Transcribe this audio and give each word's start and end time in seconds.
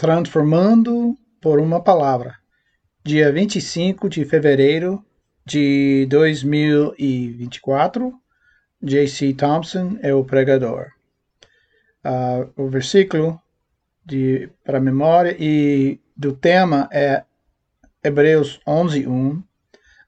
Transformando 0.00 1.14
por 1.42 1.60
uma 1.60 1.78
Palavra, 1.78 2.36
dia 3.04 3.30
25 3.30 4.08
de 4.08 4.24
fevereiro 4.24 5.04
de 5.44 6.06
2024. 6.08 8.10
J.C. 8.82 9.34
Thompson 9.34 9.98
é 10.00 10.14
o 10.14 10.24
pregador. 10.24 10.86
Uh, 12.02 12.50
o 12.56 12.70
versículo 12.70 13.38
de, 14.02 14.48
para 14.64 14.80
memória 14.80 15.36
e 15.38 16.00
do 16.16 16.32
tema 16.32 16.88
é 16.90 17.22
Hebreus 18.02 18.58
11:1. 18.66 19.42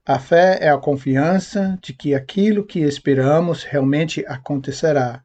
A 0.06 0.18
fé 0.18 0.56
é 0.62 0.70
a 0.70 0.79
confiança 0.79 1.79
de 1.82 1.93
que 1.93 2.14
aquilo 2.14 2.64
que 2.64 2.80
esperamos 2.80 3.62
realmente 3.62 4.24
acontecerá. 4.27 5.22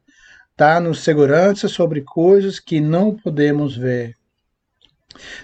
Dá-nos 0.54 1.00
segurança 1.00 1.68
sobre 1.68 2.02
coisas 2.02 2.60
que 2.60 2.82
não 2.82 3.16
podemos 3.16 3.74
ver. 3.74 4.17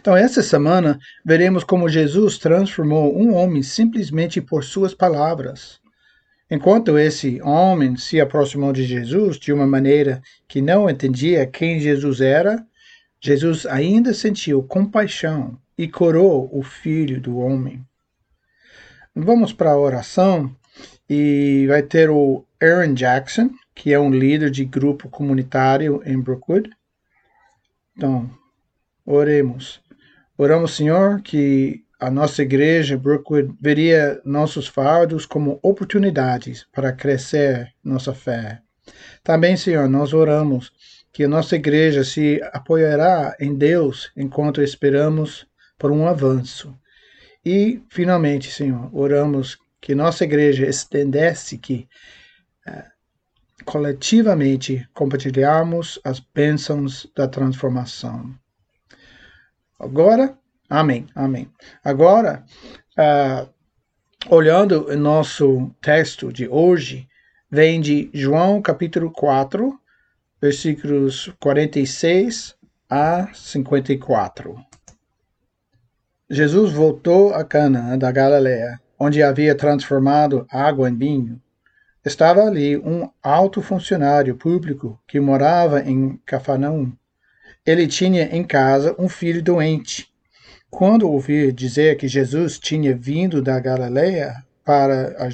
Então, 0.01 0.17
essa 0.17 0.43
semana, 0.43 0.99
veremos 1.25 1.65
como 1.65 1.89
Jesus 1.89 2.39
transformou 2.39 3.17
um 3.17 3.35
homem 3.35 3.63
simplesmente 3.63 4.41
por 4.41 4.65
suas 4.65 4.95
palavras. 4.95 5.81
Enquanto 6.51 6.99
esse 6.99 7.41
homem 7.43 7.97
se 7.97 8.21
aproximou 8.21 8.73
de 8.73 8.85
Jesus 8.85 9.39
de 9.39 9.53
uma 9.53 9.67
maneira 9.67 10.23
que 10.47 10.61
não 10.61 10.89
entendia 10.89 11.47
quem 11.47 11.81
Jesus 11.81 12.21
era, 12.21 12.65
Jesus 13.21 13.65
ainda 13.67 14.13
sentiu 14.13 14.63
compaixão 14.63 15.59
e 15.77 15.89
curou 15.89 16.49
o 16.53 16.63
filho 16.63 17.21
do 17.21 17.39
homem. 17.39 17.85
Vamos 19.15 19.53
para 19.53 19.71
a 19.71 19.79
oração 19.79 20.55
e 21.09 21.67
vai 21.69 21.83
ter 21.83 22.11
o 22.11 22.45
Aaron 22.61 22.95
Jackson, 22.95 23.51
que 23.75 23.93
é 23.93 23.99
um 23.99 24.11
líder 24.11 24.51
de 24.51 24.65
grupo 24.65 25.09
comunitário 25.09 26.03
em 26.05 26.21
Brookwood. 26.21 26.71
Então, 27.97 28.31
oremos. 29.05 29.81
Oramos, 30.37 30.75
Senhor, 30.75 31.21
que 31.23 31.85
a 32.01 32.11
nossa 32.11 32.43
igreja, 32.43 32.99
Brookwood, 32.99 33.55
veria 33.61 34.21
nossos 34.25 34.67
fardos 34.67 35.25
como 35.25 35.59
oportunidades 35.63 36.67
para 36.73 36.93
crescer 36.93 37.73
nossa 37.83 38.13
fé. 38.13 38.61
Também, 39.23 39.57
Senhor, 39.57 39.89
nós 39.89 40.13
oramos 40.13 40.71
que 41.13 41.25
a 41.25 41.29
nossa 41.29 41.57
igreja 41.57 42.03
se 42.05 42.41
apoiará 42.53 43.37
em 43.39 43.55
Deus 43.55 44.11
enquanto 44.17 44.61
esperamos 44.61 45.47
por 45.79 45.91
um 45.93 46.07
avanço. 46.07 46.77
E, 47.45 47.81
finalmente, 47.89 48.51
Senhor, 48.51 48.91
oramos 48.93 49.57
que 49.81 49.95
nossa 49.95 50.25
igreja 50.25 50.67
estendesse 50.67 51.59
que 51.59 51.89
uh, 52.67 53.65
coletivamente 53.65 54.89
compartilhamos 54.93 56.01
as 56.03 56.21
bênçãos 56.21 57.07
da 57.15 57.29
transformação. 57.29 58.35
Agora, 59.79 60.39
Amém, 60.69 61.07
amém. 61.15 61.51
Agora, 61.85 62.43
uh, 62.99 63.49
olhando 64.29 64.89
o 64.89 64.97
nosso 64.97 65.71
texto 65.81 66.33
de 66.33 66.49
hoje, 66.49 67.07
vem 67.51 67.81
de 67.81 68.11
João 68.13 68.63
capítulo 68.63 69.11
4, 69.11 69.79
versículos 70.41 71.33
46 71.39 72.57
a 72.89 73.29
54. 73.35 74.57
Jesus 76.31 76.73
voltou 76.73 77.35
a 77.35 77.45
Cana 77.45 77.97
da 77.99 78.11
Galileia, 78.11 78.81
onde 78.99 79.23
havia 79.23 79.55
transformado 79.55 80.47
água 80.51 80.89
em 80.89 80.97
vinho. 80.97 81.43
Estava 82.03 82.43
ali 82.43 82.77
um 82.77 83.09
alto 83.23 83.61
funcionário 83.61 84.35
público 84.35 84.99
que 85.07 85.21
morava 85.21 85.83
em 85.83 86.19
Cafarnaum. 86.25 86.93
Ele 87.67 87.87
tinha 87.87 88.25
em 88.25 88.45
casa 88.45 88.95
um 88.99 89.09
filho 89.09 89.43
doente 89.43 90.13
quando 90.75 91.09
ouvi 91.09 91.53
dizer 91.53 91.97
que 91.97 92.09
Jesus 92.09 92.59
tinha 92.59 92.97
vindo 92.97 93.41
da 93.41 93.61
Galileia 93.61 94.45
para 94.65 95.17
a 95.25 95.29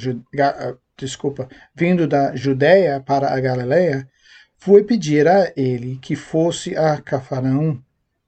desculpa, 0.95 1.49
vindo 1.73 2.07
da 2.07 2.35
Judeia 2.35 2.99
para 2.99 3.33
a 3.33 3.39
Galileia, 3.39 4.07
foi 4.55 4.83
pedir 4.83 5.27
a 5.27 5.51
ele 5.57 5.97
que 5.99 6.15
fosse 6.15 6.77
a 6.77 7.01
Cafarnaum 7.01 7.81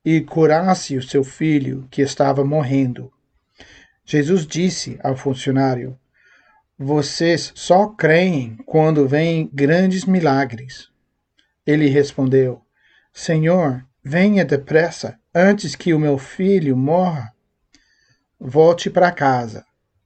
e 0.03 0.22
curasse 0.22 0.97
o 0.97 1.03
seu 1.03 1.24
filho 1.24 1.88
que 1.92 2.02
estava 2.02 2.44
morrendo. 2.44 3.13
Jesus 4.03 4.47
disse 4.47 5.00
ao 5.03 5.16
funcionário: 5.16 5.96
Vocês 6.80 7.52
só 7.53 7.90
creem 7.90 8.58
quando 8.66 9.08
vêm 9.08 9.47
grandes 9.53 10.03
milagres. 10.03 10.90
Ele 11.63 11.88
respondeu: 11.90 12.59
Senhor, 13.13 13.86
venha 14.03 14.44
depressa 14.44 15.18
antes 15.34 15.75
que 15.75 15.94
o 15.94 16.00
meu 16.00 16.18
filho 16.18 16.75
morra, 16.75 17.31
volte 18.40 18.90
para 18.90 19.12
casa. 19.12 19.66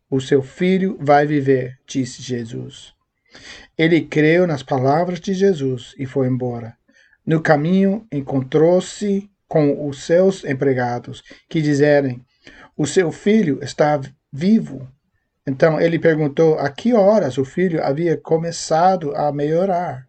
O 0.10 0.22
seu 0.22 0.42
filho 0.42 0.98
vai 1.02 1.26
viver, 1.26 1.80
disse 1.86 2.22
Jesus. 2.22 2.94
Ele 3.78 4.02
creu 4.02 4.48
nas 4.48 4.64
palavras 4.64 5.20
de 5.20 5.34
Jesus 5.34 5.94
e 5.98 6.06
foi 6.06 6.28
embora. 6.28 6.78
No 7.26 7.42
caminho, 7.42 8.08
encontrou-se 8.12 9.30
com 9.48 9.88
os 9.88 10.04
seus 10.04 10.46
empregados, 10.46 11.24
que 11.50 11.62
disseram: 11.62 12.22
O 12.76 12.86
seu 12.86 13.12
filho 13.12 13.60
está 13.62 14.00
vivo. 14.32 14.88
Então 15.46 15.80
ele 15.80 16.00
perguntou 16.00 16.58
a 16.58 16.70
que 16.70 16.94
horas 16.94 17.38
o 17.38 17.44
filho 17.46 17.84
havia 17.84 18.18
começado 18.18 19.16
a 19.16 19.32
melhorar. 19.32 20.08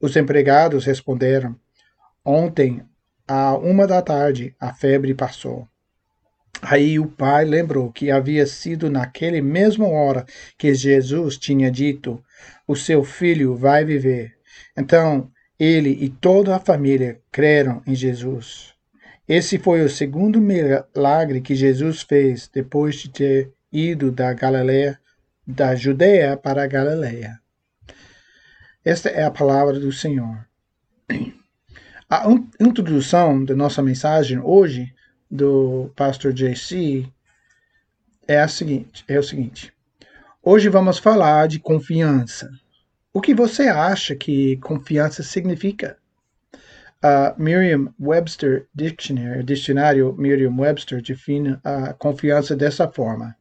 Os 0.00 0.16
empregados 0.16 0.84
responderam: 0.84 1.56
Ontem, 2.24 2.84
à 3.30 3.56
uma 3.56 3.86
da 3.86 4.02
tarde, 4.02 4.56
a 4.58 4.74
febre 4.74 5.14
passou. 5.14 5.68
Aí 6.60 6.98
o 6.98 7.06
pai 7.06 7.44
lembrou 7.44 7.92
que 7.92 8.10
havia 8.10 8.44
sido 8.44 8.90
naquele 8.90 9.40
mesmo 9.40 9.88
hora 9.88 10.26
que 10.58 10.74
Jesus 10.74 11.36
tinha 11.36 11.70
dito: 11.70 12.20
O 12.66 12.74
seu 12.74 13.04
filho 13.04 13.54
vai 13.54 13.84
viver. 13.84 14.34
Então 14.76 15.30
ele 15.56 15.90
e 15.90 16.08
toda 16.08 16.56
a 16.56 16.58
família 16.58 17.20
creram 17.30 17.80
em 17.86 17.94
Jesus. 17.94 18.74
Esse 19.28 19.60
foi 19.60 19.82
o 19.82 19.88
segundo 19.88 20.40
milagre 20.40 21.40
que 21.40 21.54
Jesus 21.54 22.02
fez 22.02 22.50
depois 22.52 22.96
de 22.96 23.10
ter 23.10 23.52
ido 23.72 24.10
da 24.10 24.32
Galileia, 24.32 24.98
da 25.46 25.76
Judeia 25.76 26.36
para 26.36 26.64
a 26.64 26.66
Galileia. 26.66 27.38
Esta 28.84 29.08
é 29.08 29.22
a 29.22 29.30
palavra 29.30 29.78
do 29.78 29.92
Senhor. 29.92 30.48
A 32.12 32.24
introdução 32.58 33.44
da 33.44 33.54
nossa 33.54 33.80
mensagem 33.80 34.40
hoje 34.40 34.92
do 35.30 35.92
pastor 35.94 36.32
JC 36.32 37.08
é 38.26 38.40
a 38.40 38.48
seguinte, 38.48 39.04
é 39.06 39.16
o 39.16 39.22
seguinte. 39.22 39.72
Hoje 40.42 40.68
vamos 40.68 40.98
falar 40.98 41.46
de 41.46 41.60
confiança. 41.60 42.50
O 43.12 43.20
que 43.20 43.32
você 43.32 43.68
acha 43.68 44.16
que 44.16 44.56
confiança 44.56 45.22
significa? 45.22 45.98
A 47.00 47.32
Merriam-Webster 47.38 48.66
Dictionary, 48.74 49.44
dicionário 49.44 50.12
Merriam-Webster 50.18 51.00
define 51.00 51.60
a 51.62 51.92
confiança 51.92 52.56
dessa 52.56 52.90
forma. 52.90 53.36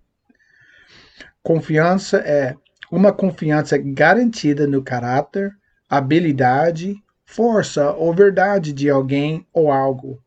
Confiança 1.41 2.17
é 2.17 2.55
uma 2.91 3.11
confiança 3.11 3.79
garantida 3.79 4.67
no 4.67 4.83
caráter, 4.83 5.57
habilidade 5.89 7.01
força 7.29 7.93
ou 7.93 8.11
verdade 8.11 8.73
de 8.73 8.89
alguém 8.89 9.45
ou 9.53 9.71
algo. 9.71 10.19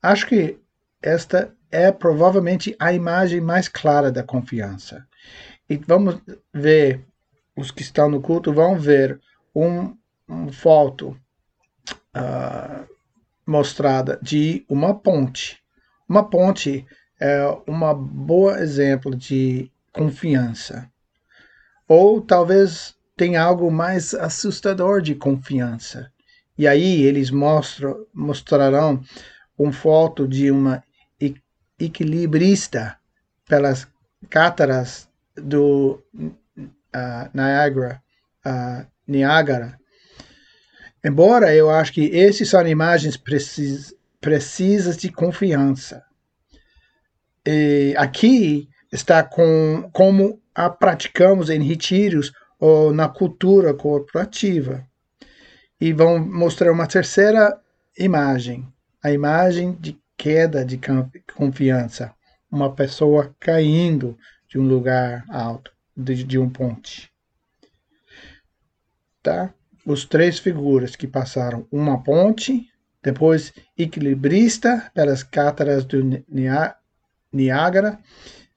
Acho 0.00 0.28
que 0.28 0.56
esta 1.02 1.52
é 1.72 1.90
provavelmente 1.90 2.76
a 2.78 2.92
imagem 2.92 3.40
mais 3.40 3.66
clara 3.66 4.12
da 4.12 4.22
confiança. 4.22 5.04
E 5.68 5.76
vamos 5.76 6.20
ver, 6.52 7.04
os 7.56 7.72
que 7.72 7.82
estão 7.82 8.08
no 8.08 8.20
culto 8.20 8.52
vão 8.52 8.78
ver 8.78 9.20
um, 9.52 9.96
um 10.28 10.52
foto 10.52 11.18
uh, 12.16 12.88
mostrada 13.44 14.16
de 14.22 14.64
uma 14.68 14.94
ponte. 14.94 15.60
Uma 16.08 16.30
ponte 16.30 16.86
é 17.20 17.44
um 17.66 17.94
bom 17.94 18.50
exemplo 18.52 19.16
de 19.16 19.68
confiança. 19.92 20.88
Ou 21.88 22.20
talvez 22.20 22.94
tem 23.16 23.36
algo 23.36 23.70
mais 23.70 24.14
assustador 24.14 25.00
de 25.00 25.14
confiança. 25.14 26.13
E 26.56 26.66
aí 26.68 27.02
eles 27.02 27.30
mostram, 27.30 28.06
mostrarão 28.12 29.02
uma 29.58 29.72
foto 29.72 30.26
de 30.28 30.50
uma 30.50 30.82
equilibrista 31.78 32.96
pelas 33.48 33.86
cátaras 34.30 35.08
do 35.36 36.02
uh, 36.16 37.30
Niagara, 37.34 38.00
uh. 38.46 39.84
Embora 41.04 41.54
eu 41.54 41.68
acho 41.68 41.92
que 41.92 42.06
esses 42.06 42.48
são 42.48 42.66
imagens 42.66 43.16
precis, 43.16 43.94
precisas 44.20 44.96
de 44.96 45.10
confiança. 45.10 46.02
E 47.46 47.94
aqui 47.98 48.70
está 48.90 49.22
com 49.22 49.90
como 49.92 50.40
a 50.54 50.70
praticamos 50.70 51.50
em 51.50 51.62
retiros 51.62 52.32
ou 52.58 52.94
na 52.94 53.08
cultura 53.08 53.74
corporativa. 53.74 54.86
E 55.80 55.92
vão 55.92 56.18
mostrar 56.18 56.72
uma 56.72 56.86
terceira 56.86 57.60
imagem, 57.98 58.66
a 59.02 59.10
imagem 59.10 59.72
de 59.72 59.98
queda 60.16 60.64
de 60.64 60.80
confiança, 61.34 62.14
uma 62.50 62.72
pessoa 62.72 63.34
caindo 63.40 64.16
de 64.48 64.58
um 64.58 64.66
lugar 64.66 65.24
alto, 65.28 65.72
de, 65.96 66.22
de 66.24 66.38
um 66.38 66.48
ponte. 66.48 67.10
Tá? 69.22 69.52
Os 69.84 70.04
três 70.04 70.38
figuras 70.38 70.96
que 70.96 71.06
passaram 71.06 71.66
uma 71.70 72.02
ponte, 72.02 72.70
depois 73.02 73.52
equilibrista 73.76 74.90
pelas 74.94 75.22
cátaras 75.22 75.84
do 75.84 76.24
Niágara 77.32 77.98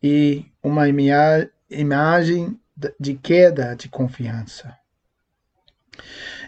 e 0.01 0.45
uma 0.63 0.87
imagem 0.87 2.59
de 2.99 3.15
queda 3.15 3.75
de 3.75 3.89
confiança. 3.89 4.77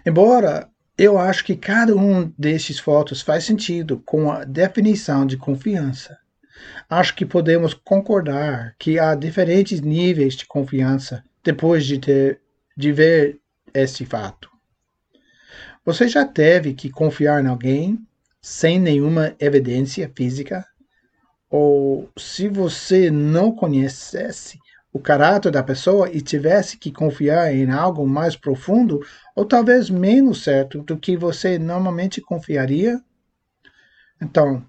Embora 0.06 0.70
eu 0.98 1.18
acho 1.18 1.46
que 1.46 1.56
cada 1.56 1.96
um 1.96 2.34
destes 2.38 2.80
fotos 2.80 3.22
faz 3.22 3.46
sentido 3.46 4.02
com 4.06 4.32
a 4.32 4.44
definição 4.44 5.26
de 5.26 5.38
confiança. 5.38 6.18
Acho 6.90 7.16
que 7.16 7.26
podemos 7.26 7.74
concordar 7.74 8.76
que 8.78 9.00
há 9.00 9.16
diferentes 9.16 9.80
níveis 9.80 10.36
de 10.36 10.46
confiança 10.46 11.24
depois 11.44 11.86
de 11.86 12.00
ter 12.00 12.42
de 12.76 12.92
ver 12.92 13.40
este 13.74 14.06
fato. 14.06 14.50
Você 15.86 16.08
já 16.08 16.26
teve 16.26 16.74
que 16.74 16.90
confiar 16.90 17.44
em 17.44 17.48
alguém 17.48 18.00
sem 18.42 18.80
nenhuma 18.80 19.36
evidência 19.40 20.12
física? 20.16 20.66
Ou 21.50 22.10
se 22.18 22.48
você 22.48 23.10
não 23.10 23.52
conhecesse 23.52 24.60
o 24.92 25.00
caráter 25.00 25.52
da 25.52 25.64
pessoa 25.64 26.10
e 26.10 26.22
tivesse 26.22 26.78
que 26.78 26.92
confiar 26.92 27.54
em 27.54 27.72
algo 27.72 28.08
mais 28.08 28.36
profundo 28.36 29.06
ou 29.36 29.46
talvez 29.46 29.90
menos 29.90 30.44
certo 30.44 30.82
do 30.82 30.98
que 30.98 31.16
você 31.16 31.60
normalmente 31.60 32.20
confiaria? 32.22 33.00
Então, 34.22 34.66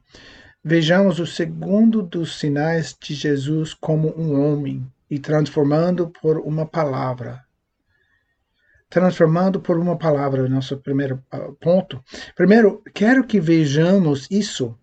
vejamos 0.62 1.18
o 1.18 1.26
segundo 1.26 2.02
dos 2.02 2.38
sinais 2.38 2.96
de 3.00 3.14
Jesus 3.14 3.72
como 3.72 4.14
um 4.16 4.38
homem 4.40 4.86
e 5.10 5.18
transformando 5.18 6.08
por 6.08 6.38
uma 6.38 6.66
palavra. 6.66 7.42
Transformando 8.88 9.60
por 9.60 9.78
uma 9.78 9.96
palavra, 9.96 10.48
nosso 10.48 10.76
primeiro 10.76 11.22
uh, 11.32 11.52
ponto. 11.54 12.02
Primeiro, 12.34 12.82
quero 12.92 13.24
que 13.24 13.40
vejamos 13.40 14.26
isso. 14.30 14.76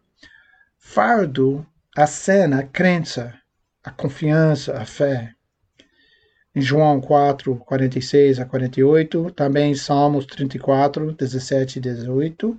Fardo, 0.77 1.65
a 1.95 2.07
cena, 2.07 2.63
crença 2.63 3.37
a 3.87 3.91
confiança, 3.91 4.77
a 4.77 4.85
fé. 4.85 5.33
Em 6.53 6.59
João 6.59 6.99
4, 6.99 7.55
46 7.55 8.37
a 8.37 8.45
48, 8.45 9.31
também 9.31 9.73
Salmos 9.75 10.25
34, 10.25 11.13
17 11.13 11.79
e 11.79 11.81
18, 11.81 12.57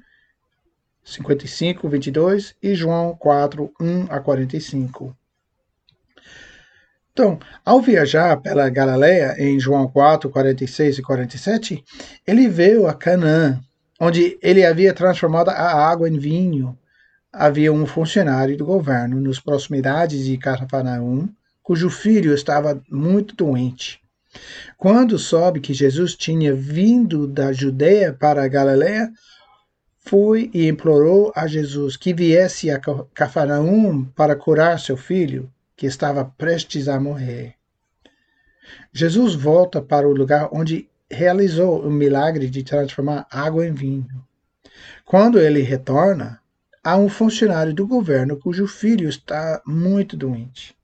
55, 1.04 1.86
22 1.86 2.56
e 2.62 2.74
João 2.74 3.14
4, 3.14 3.70
1 3.78 4.06
a 4.08 4.20
45. 4.20 5.14
Então, 7.12 7.38
ao 7.62 7.82
viajar 7.82 8.40
pela 8.40 8.70
Galileia, 8.70 9.34
em 9.38 9.60
João 9.60 9.86
4, 9.86 10.30
46 10.30 10.98
e 10.98 11.02
47, 11.02 11.84
ele 12.26 12.48
veio 12.48 12.86
a 12.86 12.94
Canaã, 12.94 13.60
onde 14.00 14.38
ele 14.40 14.64
havia 14.64 14.94
transformado 14.94 15.50
a 15.50 15.90
água 15.90 16.08
em 16.08 16.18
vinho 16.18 16.78
havia 17.32 17.72
um 17.72 17.86
funcionário 17.86 18.56
do 18.56 18.64
governo 18.64 19.20
nas 19.20 19.38
proximidades 19.38 20.24
de 20.24 20.38
Cafarnaum, 20.38 21.28
cujo 21.62 21.90
filho 21.90 22.34
estava 22.34 22.82
muito 22.90 23.36
doente. 23.36 24.00
Quando 24.76 25.18
soube 25.18 25.60
que 25.60 25.74
Jesus 25.74 26.14
tinha 26.14 26.54
vindo 26.54 27.26
da 27.26 27.52
Judeia 27.52 28.12
para 28.12 28.44
a 28.44 28.48
Galiléia, 28.48 29.10
foi 29.98 30.50
e 30.54 30.66
implorou 30.66 31.32
a 31.36 31.46
Jesus 31.46 31.96
que 31.96 32.14
viesse 32.14 32.70
a 32.70 32.80
Cafarnaum 33.12 34.04
para 34.04 34.34
curar 34.34 34.80
seu 34.80 34.96
filho, 34.96 35.52
que 35.76 35.86
estava 35.86 36.24
prestes 36.24 36.88
a 36.88 36.98
morrer. 36.98 37.54
Jesus 38.92 39.34
volta 39.34 39.82
para 39.82 40.08
o 40.08 40.12
lugar 40.12 40.48
onde 40.52 40.88
realizou 41.10 41.80
o 41.80 41.90
milagre 41.90 42.48
de 42.48 42.62
transformar 42.62 43.26
água 43.30 43.66
em 43.66 43.72
vinho. 43.72 44.26
Quando 45.04 45.38
ele 45.38 45.60
retorna, 45.60 46.40
há 46.82 46.96
um 46.96 47.08
funcionário 47.08 47.74
do 47.74 47.86
governo 47.86 48.36
cujo 48.36 48.66
filho 48.66 49.08
está 49.08 49.62
muito 49.66 50.16
doente. 50.16 50.74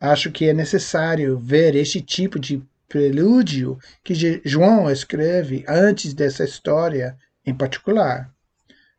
Acho 0.00 0.30
que 0.30 0.48
é 0.48 0.52
necessário 0.52 1.38
ver 1.38 1.74
este 1.74 2.00
tipo 2.00 2.38
de 2.38 2.62
prelúdio 2.88 3.78
que 4.02 4.14
João 4.44 4.90
escreve 4.90 5.64
antes 5.68 6.14
dessa 6.14 6.44
história 6.44 7.16
em 7.44 7.54
particular. 7.54 8.30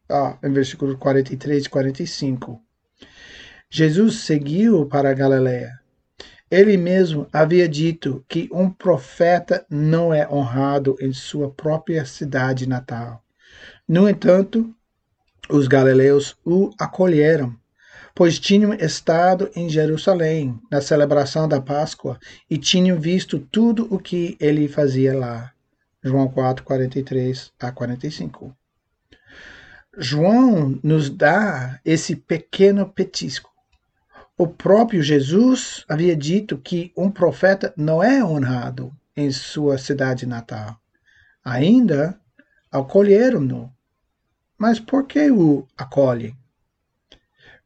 Ah, 0.10 0.38
em 0.44 0.51
versículo 0.51 0.98
43 0.98 1.66
e 1.66 1.69
45. 1.69 2.62
Jesus 3.69 4.22
seguiu 4.22 4.88
para 4.88 5.12
a 5.12 5.13
Galiléia. 5.13 5.80
Ele 6.50 6.75
mesmo 6.78 7.28
havia 7.31 7.69
dito 7.69 8.25
que 8.28 8.50
um 8.52 8.72
profeta 8.72 9.63
não 9.69 10.12
é 10.12 10.28
honrado 10.28 10.98
em 11.00 11.13
sua 11.13 11.52
própria 11.52 12.04
cidade 12.06 12.68
natal. 12.68 13.24
No 13.88 14.10
entanto, 14.10 14.74
os 15.50 15.68
galileus 15.68 16.38
o 16.46 16.72
acolheram, 16.80 17.56
pois 18.13 18.40
tinham 18.40 18.74
estado 18.74 19.50
em 19.56 19.69
Jerusalém 19.69 20.60
na 20.69 20.81
celebração 20.81 21.48
da 21.48 21.60
Páscoa 21.60 22.19
e 22.50 22.57
tinham 22.57 23.00
visto 23.00 23.40
tudo 23.40 23.88
o 23.94 23.98
que 23.98 24.38
ele 24.40 24.68
fazia 24.68 25.18
lá. 25.18 25.51
João 26.04 26.28
4, 26.30 26.63
43 26.63 27.51
a 27.60 27.72
45. 27.72 28.56
João 29.98 30.80
nos 30.84 31.10
dá 31.10 31.80
esse 31.84 32.16
pequeno 32.16 32.88
petisco. 32.88 33.50
O 34.38 34.48
próprio 34.48 35.04
Jesus 35.04 35.84
havia 35.90 36.16
dito 36.16 36.57
que 36.57 36.94
um 36.95 37.12
profeta 37.12 37.74
não 37.75 38.02
é 38.02 38.24
honrado 38.24 38.94
em 39.16 39.30
sua 39.31 39.78
cidade 39.78 40.25
natal. 40.25 40.80
Ainda 41.44 42.18
acolheram-no 42.72 43.74
mas 44.60 44.78
por 44.78 45.06
que 45.08 45.32
o 45.32 45.66
acolhem? 45.78 46.36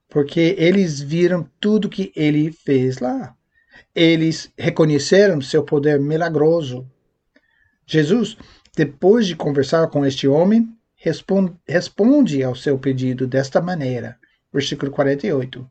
Porque 0.07 0.55
eles 0.59 1.01
viram 1.01 1.49
tudo 1.59 1.89
que 1.89 2.13
ele 2.15 2.51
fez 2.51 2.99
lá. 2.99 3.35
Eles 3.95 4.51
reconheceram 4.55 5.41
seu 5.41 5.63
poder 5.63 5.99
milagroso. 5.99 6.87
Jesus, 7.87 8.37
depois 8.75 9.25
de 9.25 9.35
conversar 9.35 9.87
com 9.87 10.05
este 10.05 10.27
homem, 10.27 10.69
responde, 10.95 11.53
responde 11.67 12.43
ao 12.43 12.55
seu 12.55 12.77
pedido 12.77 13.25
desta 13.25 13.59
maneira. 13.59 14.19
Versículo 14.53 14.91
48. 14.91 15.67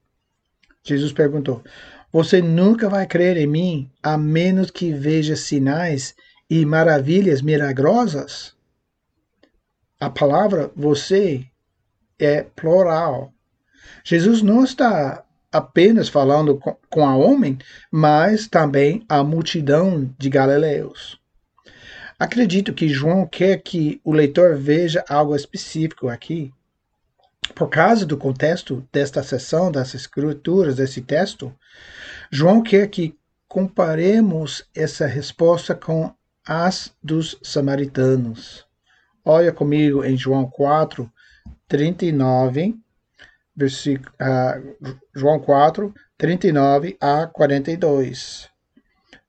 Jesus 0.83 1.13
perguntou: 1.13 1.63
Você 2.13 2.43
nunca 2.43 2.89
vai 2.89 3.07
crer 3.07 3.37
em 3.37 3.47
mim 3.47 3.91
a 4.03 4.19
menos 4.19 4.73
que 4.73 4.93
veja 4.93 5.37
sinais 5.37 6.17
e 6.51 6.67
maravilhas 6.67 7.41
milagrosas? 7.41 8.57
A 10.03 10.11
palavra 10.11 10.69
você 10.75 11.47
é 12.19 12.43
plural. 12.43 13.33
Jesus 14.03 14.43
não 14.43 14.65
está 14.65 15.25
apenas 15.53 16.09
falando 16.09 16.59
com 16.91 17.07
a 17.07 17.15
homem, 17.15 17.57
mas 17.89 18.49
também 18.49 19.05
a 19.09 19.23
multidão 19.23 20.13
de 20.19 20.29
galileus. 20.29 21.21
Acredito 22.19 22.75
que 22.75 22.89
João 22.89 23.29
quer 23.29 23.63
que 23.63 24.01
o 24.03 24.13
leitor 24.13 24.57
veja 24.57 25.05
algo 25.09 25.37
específico 25.37 26.09
aqui. 26.09 26.53
Por 27.55 27.69
causa 27.69 28.05
do 28.05 28.17
contexto 28.17 28.85
desta 28.93 29.23
seção 29.23 29.71
das 29.71 29.95
escrituras, 29.95 30.75
desse 30.75 31.01
texto, 31.01 31.55
João 32.29 32.61
quer 32.61 32.89
que 32.89 33.17
comparemos 33.47 34.65
essa 34.75 35.07
resposta 35.07 35.77
com 35.77 36.13
as 36.45 36.93
dos 37.01 37.39
samaritanos. 37.41 38.67
Olha 39.25 39.53
comigo 39.53 40.05
em 40.05 40.17
João 40.17 40.51
4, 40.51 41.11
39, 41.69 42.75
versículo, 43.55 44.11
uh, 44.21 44.97
João 45.15 45.39
4, 45.39 45.95
39 46.19 46.97
a 47.01 47.27
42. 47.29 48.49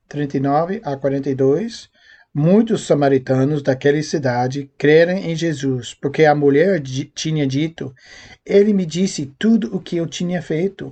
39 0.10 0.82
a 0.84 0.98
42. 0.98 1.90
Muitos 2.34 2.88
samaritanos 2.88 3.62
daquela 3.62 4.02
cidade 4.02 4.72
creram 4.80 5.14
em 5.14 5.36
Jesus, 5.36 5.94
porque 5.94 6.26
a 6.26 6.34
mulher 6.34 6.82
tinha 7.14 7.46
dito: 7.46 7.94
Ele 8.44 8.74
me 8.74 8.88
disse 8.88 9.32
tudo 9.38 9.76
o 9.76 9.80
que 9.80 9.98
eu 9.98 10.08
tinha 10.08 10.42
feito. 10.42 10.92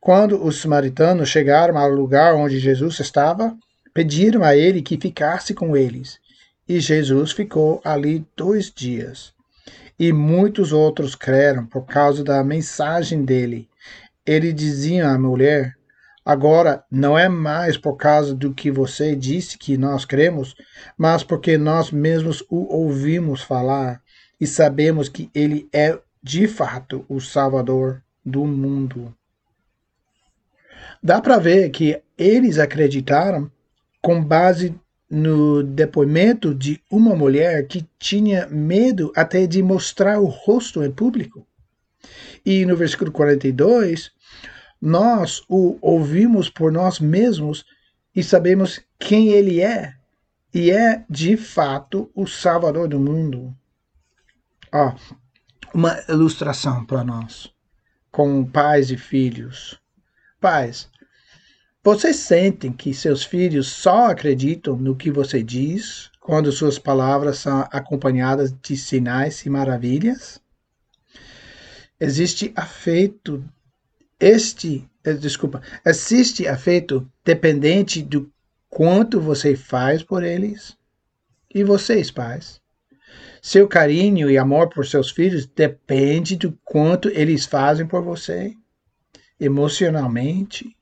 Quando 0.00 0.44
os 0.44 0.60
samaritanos 0.60 1.28
chegaram 1.28 1.78
ao 1.78 1.88
lugar 1.88 2.34
onde 2.34 2.58
Jesus 2.58 2.98
estava, 2.98 3.56
pediram 3.94 4.42
a 4.42 4.56
ele 4.56 4.82
que 4.82 4.98
ficasse 5.00 5.54
com 5.54 5.76
eles. 5.76 6.18
E 6.68 6.80
Jesus 6.80 7.32
ficou 7.32 7.80
ali 7.84 8.26
dois 8.36 8.70
dias. 8.70 9.34
E 9.98 10.12
muitos 10.12 10.72
outros 10.72 11.14
creram 11.14 11.66
por 11.66 11.84
causa 11.84 12.24
da 12.24 12.42
mensagem 12.42 13.24
dele. 13.24 13.68
Ele 14.24 14.52
dizia 14.52 15.08
à 15.08 15.18
mulher: 15.18 15.76
Agora 16.24 16.84
não 16.90 17.18
é 17.18 17.28
mais 17.28 17.76
por 17.76 17.96
causa 17.96 18.34
do 18.34 18.54
que 18.54 18.70
você 18.70 19.16
disse 19.16 19.58
que 19.58 19.76
nós 19.76 20.04
cremos, 20.04 20.54
mas 20.96 21.24
porque 21.24 21.58
nós 21.58 21.90
mesmos 21.90 22.44
o 22.48 22.72
ouvimos 22.72 23.42
falar 23.42 24.00
e 24.40 24.46
sabemos 24.46 25.08
que 25.08 25.28
ele 25.34 25.68
é 25.72 25.98
de 26.22 26.46
fato, 26.46 27.04
o 27.08 27.20
Salvador 27.20 28.00
do 28.24 28.46
mundo. 28.46 29.12
Dá 31.02 31.20
para 31.20 31.38
ver 31.38 31.70
que 31.70 32.00
eles 32.16 32.58
acreditaram 32.58 33.50
com 34.00 34.22
base 34.22 34.72
no 35.12 35.62
depoimento 35.62 36.54
de 36.54 36.82
uma 36.90 37.14
mulher 37.14 37.66
que 37.66 37.86
tinha 37.98 38.46
medo 38.46 39.12
até 39.14 39.46
de 39.46 39.62
mostrar 39.62 40.18
o 40.18 40.24
rosto 40.24 40.82
em 40.82 40.90
público. 40.90 41.46
E 42.46 42.64
no 42.64 42.74
versículo 42.74 43.12
42, 43.12 44.10
nós 44.80 45.42
o 45.50 45.76
ouvimos 45.82 46.48
por 46.48 46.72
nós 46.72 46.98
mesmos 46.98 47.62
e 48.16 48.22
sabemos 48.22 48.80
quem 48.98 49.28
ele 49.28 49.60
é. 49.60 49.92
E 50.54 50.70
é, 50.70 51.04
de 51.10 51.36
fato, 51.36 52.10
o 52.14 52.26
Salvador 52.26 52.88
do 52.88 52.98
mundo. 52.98 53.54
Ó, 54.72 54.94
uma 55.74 56.02
ilustração 56.08 56.86
para 56.86 57.04
nós, 57.04 57.52
com 58.10 58.46
pais 58.46 58.90
e 58.90 58.96
filhos. 58.96 59.78
Pais, 60.40 60.88
vocês 61.84 62.16
sentem 62.16 62.72
que 62.72 62.94
seus 62.94 63.24
filhos 63.24 63.66
só 63.66 64.10
acreditam 64.10 64.76
no 64.76 64.94
que 64.94 65.10
você 65.10 65.42
diz 65.42 66.10
quando 66.20 66.52
suas 66.52 66.78
palavras 66.78 67.38
são 67.38 67.66
acompanhadas 67.72 68.54
de 68.62 68.76
sinais 68.76 69.44
e 69.44 69.50
maravilhas? 69.50 70.40
Existe 71.98 72.52
afeto, 72.54 73.44
este, 74.20 74.88
eh, 75.02 75.14
desculpa, 75.14 75.60
existe 75.84 76.46
afeto 76.46 77.10
dependente 77.24 78.00
do 78.00 78.32
quanto 78.68 79.20
você 79.20 79.56
faz 79.56 80.04
por 80.04 80.22
eles? 80.22 80.76
E 81.52 81.64
vocês, 81.64 82.12
pais? 82.12 82.60
Seu 83.42 83.66
carinho 83.66 84.30
e 84.30 84.38
amor 84.38 84.68
por 84.68 84.86
seus 84.86 85.10
filhos 85.10 85.46
depende 85.46 86.36
do 86.36 86.56
quanto 86.64 87.08
eles 87.08 87.44
fazem 87.44 87.84
por 87.84 88.02
você, 88.02 88.54
emocionalmente, 89.40 90.76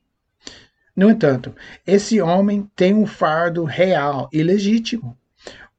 no 1.01 1.09
entanto, 1.09 1.57
esse 1.87 2.21
homem 2.21 2.71
tem 2.77 2.93
um 2.93 3.07
fardo 3.07 3.65
real 3.65 4.29
e 4.31 4.43
legítimo, 4.43 5.17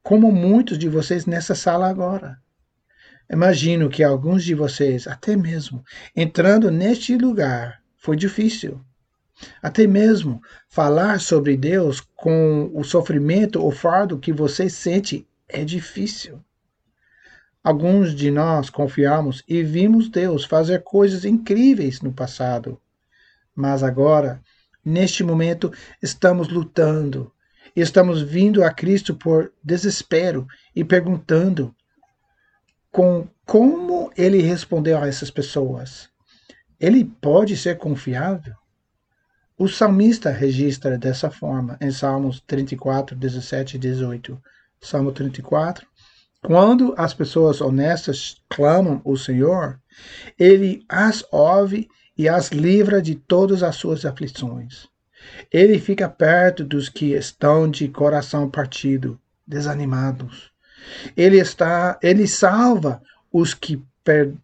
como 0.02 0.32
muitos 0.32 0.76
de 0.76 0.88
vocês 0.88 1.26
nessa 1.26 1.54
sala 1.54 1.88
agora. 1.88 2.40
Imagino 3.30 3.88
que 3.88 4.02
alguns 4.02 4.42
de 4.42 4.52
vocês, 4.52 5.06
até 5.06 5.36
mesmo 5.36 5.84
entrando 6.16 6.72
neste 6.72 7.16
lugar, 7.16 7.80
foi 7.96 8.16
difícil. 8.16 8.80
Até 9.62 9.86
mesmo 9.86 10.42
falar 10.68 11.20
sobre 11.20 11.56
Deus 11.56 12.00
com 12.16 12.72
o 12.74 12.82
sofrimento 12.82 13.62
ou 13.62 13.70
fardo 13.70 14.18
que 14.18 14.32
você 14.32 14.68
sente 14.68 15.24
é 15.48 15.62
difícil. 15.62 16.40
Alguns 17.62 18.12
de 18.12 18.28
nós 18.28 18.68
confiamos 18.70 19.44
e 19.46 19.62
vimos 19.62 20.08
Deus 20.08 20.44
fazer 20.44 20.82
coisas 20.82 21.24
incríveis 21.24 22.00
no 22.00 22.12
passado, 22.12 22.76
mas 23.54 23.84
agora 23.84 24.42
Neste 24.84 25.22
momento, 25.22 25.72
estamos 26.02 26.48
lutando. 26.48 27.32
Estamos 27.74 28.20
vindo 28.22 28.64
a 28.64 28.70
Cristo 28.72 29.14
por 29.14 29.52
desespero 29.62 30.46
e 30.74 30.84
perguntando 30.84 31.74
com 32.90 33.26
como 33.46 34.12
ele 34.16 34.42
respondeu 34.42 34.98
a 34.98 35.06
essas 35.06 35.30
pessoas. 35.30 36.10
Ele 36.78 37.04
pode 37.04 37.56
ser 37.56 37.78
confiável? 37.78 38.54
O 39.56 39.68
salmista 39.68 40.30
registra 40.30 40.98
dessa 40.98 41.30
forma 41.30 41.78
em 41.80 41.90
Salmos 41.90 42.40
34, 42.40 43.16
17 43.16 43.76
e 43.76 43.78
18. 43.78 44.42
Salmo 44.80 45.12
34. 45.12 45.86
Quando 46.44 46.92
as 46.98 47.14
pessoas 47.14 47.60
honestas 47.60 48.42
clamam 48.48 49.00
o 49.04 49.16
Senhor, 49.16 49.80
ele 50.36 50.84
as 50.88 51.24
ouve 51.30 51.88
e 51.88 52.01
as 52.28 52.48
livra 52.48 53.00
de 53.00 53.14
todas 53.14 53.62
as 53.62 53.76
suas 53.76 54.04
aflições. 54.04 54.88
Ele 55.50 55.78
fica 55.78 56.08
perto 56.08 56.64
dos 56.64 56.88
que 56.88 57.12
estão 57.14 57.70
de 57.70 57.88
coração 57.88 58.50
partido, 58.50 59.20
desanimados. 59.46 60.50
Ele 61.16 61.38
está, 61.38 61.98
ele 62.02 62.26
salva 62.26 63.02
os 63.32 63.54
que 63.54 63.82
per, 64.02 64.34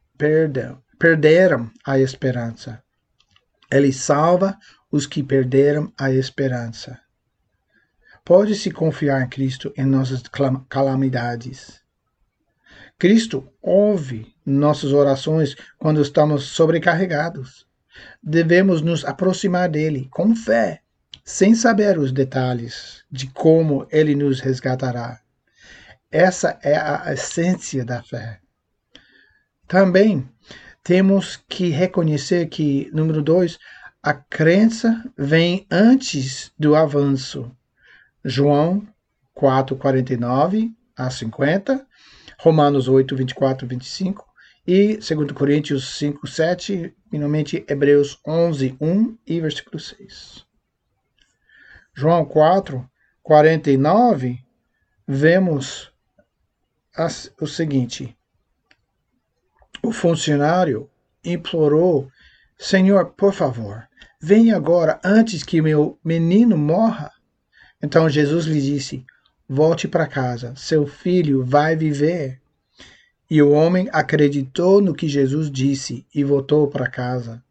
perderam 0.98 1.70
a 1.84 1.98
esperança. 1.98 2.82
Ele 3.70 3.92
salva 3.92 4.56
os 4.90 5.06
que 5.06 5.22
perderam 5.22 5.92
a 5.98 6.10
esperança. 6.10 6.98
Pode-se 8.24 8.70
confiar 8.70 9.22
em 9.22 9.28
Cristo 9.28 9.72
em 9.76 9.84
nossas 9.84 10.22
calamidades. 10.68 11.80
Cristo 12.98 13.48
ouve 13.62 14.34
nossas 14.44 14.92
orações 14.92 15.54
quando 15.78 16.02
estamos 16.02 16.44
sobrecarregados. 16.44 17.67
Devemos 18.22 18.82
nos 18.82 19.04
aproximar 19.04 19.68
dele 19.68 20.08
com 20.10 20.34
fé, 20.34 20.80
sem 21.24 21.54
saber 21.54 21.98
os 21.98 22.12
detalhes 22.12 23.04
de 23.10 23.26
como 23.28 23.86
ele 23.90 24.14
nos 24.14 24.40
resgatará. 24.40 25.20
Essa 26.10 26.58
é 26.62 26.76
a 26.76 27.12
essência 27.12 27.84
da 27.84 28.02
fé. 28.02 28.40
Também 29.66 30.28
temos 30.82 31.36
que 31.48 31.68
reconhecer 31.68 32.46
que, 32.46 32.90
número 32.92 33.22
dois, 33.22 33.58
a 34.02 34.14
crença 34.14 35.04
vem 35.16 35.66
antes 35.70 36.50
do 36.58 36.74
avanço. 36.74 37.50
João 38.24 38.86
4, 39.34 39.76
49 39.76 40.72
a 40.96 41.10
50 41.10 41.86
Romanos 42.40 42.86
8, 42.86 43.16
24, 43.16 43.66
25 43.66 44.27
e 44.70 44.98
2 44.98 45.32
Coríntios 45.32 45.96
5, 45.96 46.26
7, 46.26 46.94
finalmente 47.10 47.64
Hebreus 47.66 48.20
11, 48.26 48.76
1 48.78 49.18
e 49.26 49.40
versículo 49.40 49.80
6. 49.80 50.44
João 51.94 52.26
4, 52.26 52.86
49, 53.22 54.38
vemos 55.06 55.90
o 57.40 57.46
seguinte: 57.46 58.14
o 59.82 59.90
funcionário 59.90 60.90
implorou, 61.24 62.10
Senhor, 62.58 63.14
por 63.14 63.32
favor, 63.32 63.88
venha 64.20 64.54
agora 64.54 65.00
antes 65.02 65.42
que 65.42 65.62
meu 65.62 65.98
menino 66.04 66.58
morra. 66.58 67.10
Então 67.82 68.06
Jesus 68.06 68.44
lhe 68.44 68.60
disse: 68.60 69.06
Volte 69.48 69.88
para 69.88 70.06
casa, 70.06 70.54
seu 70.56 70.86
filho 70.86 71.42
vai 71.42 71.74
viver. 71.74 72.42
E 73.30 73.42
o 73.42 73.50
homem 73.50 73.88
acreditou 73.92 74.80
no 74.80 74.94
que 74.94 75.08
Jesus 75.08 75.50
disse 75.50 76.06
e 76.14 76.24
voltou 76.24 76.68
para 76.68 76.88
casa. 76.88 77.42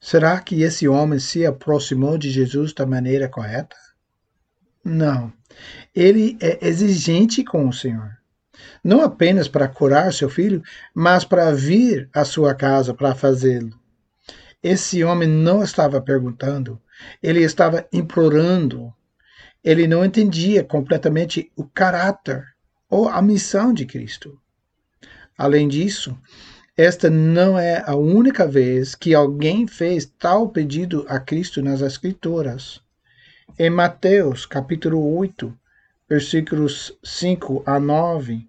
Será 0.00 0.40
que 0.40 0.62
esse 0.62 0.88
homem 0.88 1.18
se 1.18 1.46
aproximou 1.46 2.18
de 2.18 2.30
Jesus 2.30 2.72
da 2.72 2.86
maneira 2.86 3.28
correta? 3.28 3.76
Não. 4.84 5.32
Ele 5.94 6.36
é 6.40 6.66
exigente 6.66 7.44
com 7.44 7.68
o 7.68 7.72
Senhor. 7.72 8.16
Não 8.82 9.02
apenas 9.02 9.48
para 9.48 9.68
curar 9.68 10.12
seu 10.12 10.28
filho, 10.28 10.62
mas 10.94 11.24
para 11.24 11.52
vir 11.52 12.08
à 12.12 12.24
sua 12.24 12.54
casa 12.54 12.94
para 12.94 13.14
fazê-lo. 13.14 13.78
Esse 14.62 15.04
homem 15.04 15.28
não 15.28 15.62
estava 15.62 16.00
perguntando, 16.00 16.80
ele 17.22 17.42
estava 17.42 17.86
implorando 17.92 18.92
ele 19.62 19.86
não 19.86 20.04
entendia 20.04 20.62
completamente 20.62 21.50
o 21.56 21.64
caráter 21.64 22.54
ou 22.88 23.08
a 23.08 23.20
missão 23.20 23.72
de 23.72 23.84
Cristo. 23.84 24.40
Além 25.38 25.68
disso, 25.68 26.18
esta 26.76 27.08
não 27.08 27.56
é 27.56 27.84
a 27.86 27.94
única 27.94 28.46
vez 28.46 28.96
que 28.96 29.14
alguém 29.14 29.68
fez 29.68 30.04
tal 30.18 30.48
pedido 30.48 31.06
a 31.08 31.20
Cristo 31.20 31.62
nas 31.62 31.80
Escrituras. 31.80 32.82
Em 33.56 33.70
Mateus, 33.70 34.44
capítulo 34.44 35.16
8, 35.16 35.56
versículos 36.08 36.92
5 37.04 37.62
a 37.64 37.78
9, 37.78 38.48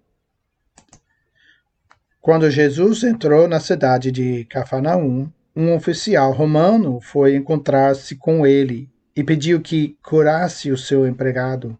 quando 2.20 2.50
Jesus 2.50 3.02
entrou 3.02 3.48
na 3.48 3.58
cidade 3.58 4.12
de 4.12 4.44
Cafarnaum, 4.44 5.32
um 5.56 5.74
oficial 5.74 6.32
romano 6.32 7.00
foi 7.00 7.34
encontrar-se 7.34 8.14
com 8.16 8.46
ele 8.46 8.90
e 9.16 9.24
pediu 9.24 9.60
que 9.60 9.96
curasse 10.02 10.70
o 10.70 10.76
seu 10.76 11.06
empregado. 11.06 11.78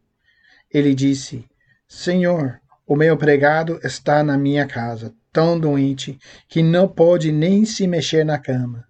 Ele 0.72 0.94
disse: 0.94 1.44
Senhor, 1.86 2.58
o 2.90 2.96
meu 2.96 3.14
empregado 3.14 3.78
está 3.84 4.20
na 4.24 4.36
minha 4.36 4.66
casa, 4.66 5.14
tão 5.32 5.60
doente 5.60 6.18
que 6.48 6.60
não 6.60 6.88
pode 6.88 7.30
nem 7.30 7.64
se 7.64 7.86
mexer 7.86 8.24
na 8.24 8.36
cama. 8.36 8.84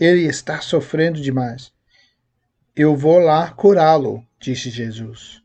Ele 0.00 0.22
está 0.22 0.62
sofrendo 0.62 1.20
demais. 1.20 1.70
Eu 2.74 2.96
vou 2.96 3.18
lá 3.18 3.50
curá-lo, 3.50 4.24
disse 4.40 4.70
Jesus. 4.70 5.42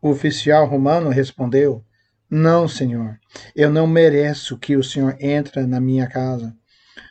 O 0.00 0.10
oficial 0.10 0.64
romano 0.64 1.10
respondeu: 1.10 1.84
Não, 2.30 2.68
senhor, 2.68 3.18
eu 3.56 3.68
não 3.68 3.84
mereço 3.84 4.56
que 4.56 4.76
o 4.76 4.84
senhor 4.84 5.16
entre 5.18 5.66
na 5.66 5.80
minha 5.80 6.06
casa. 6.06 6.54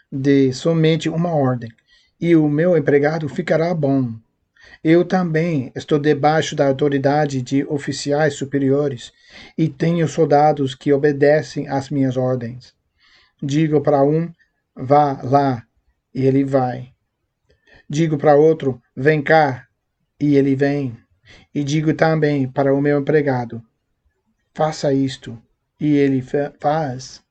Dê 0.09 0.53
somente 0.53 1.09
uma 1.09 1.35
ordem, 1.35 1.69
e 2.17 2.33
o 2.33 2.47
meu 2.47 2.77
empregado 2.77 3.27
ficará 3.27 3.73
bom. 3.73 4.13
Eu 4.83 5.05
também 5.05 5.71
estou 5.73 5.97
debaixo 5.97 6.57
da 6.57 6.67
autoridade 6.67 7.41
de 7.41 7.63
oficiais 7.65 8.33
superiores 8.33 9.13
e 9.57 9.69
tenho 9.69 10.05
soldados 10.09 10.75
que 10.75 10.91
obedecem 10.91 11.69
às 11.69 11.89
minhas 11.89 12.17
ordens. 12.17 12.75
Digo 13.41 13.79
para 13.79 14.03
um, 14.03 14.29
vá 14.75 15.21
lá, 15.23 15.65
e 16.13 16.25
ele 16.25 16.43
vai. 16.43 16.91
Digo 17.89 18.17
para 18.17 18.35
outro, 18.35 18.81
vem 18.93 19.21
cá, 19.21 19.67
e 20.19 20.35
ele 20.35 20.53
vem. 20.53 20.97
E 21.55 21.63
digo 21.63 21.93
também 21.93 22.45
para 22.49 22.73
o 22.73 22.81
meu 22.81 22.99
empregado, 22.99 23.63
faça 24.53 24.91
isto, 24.93 25.41
e 25.79 25.95
ele 25.95 26.21
faz. 26.59 27.23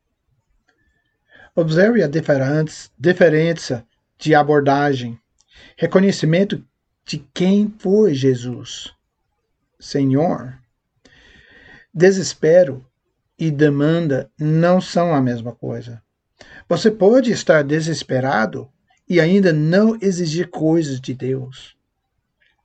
Observe 1.55 2.03
a 2.03 2.09
diferença 2.09 3.87
de 4.19 4.35
abordagem, 4.35 5.21
reconhecimento 5.77 6.65
de 7.05 7.19
quem 7.35 7.73
foi 7.79 8.15
Jesus. 8.15 8.93
Senhor. 9.79 10.59
Desespero 11.93 12.87
e 13.39 13.51
demanda 13.51 14.31
não 14.39 14.81
são 14.81 15.15
a 15.15 15.21
mesma 15.21 15.53
coisa. 15.53 16.03
Você 16.69 16.91
pode 16.91 17.31
estar 17.31 17.63
desesperado 17.63 18.71
e 19.09 19.21
ainda 19.21 19.53
não 19.53 19.99
exigir 20.01 20.49
coisas 20.49 21.01
de 21.01 21.13
Deus. 21.13 21.77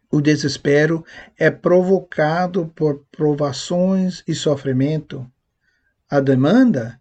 O 0.09 0.21
desespero 0.21 1.03
é 1.37 1.51
provocado 1.51 2.71
por 2.75 3.05
provações 3.11 4.23
e 4.27 4.33
sofrimento. 4.33 5.29
A 6.09 6.21
demanda 6.21 6.99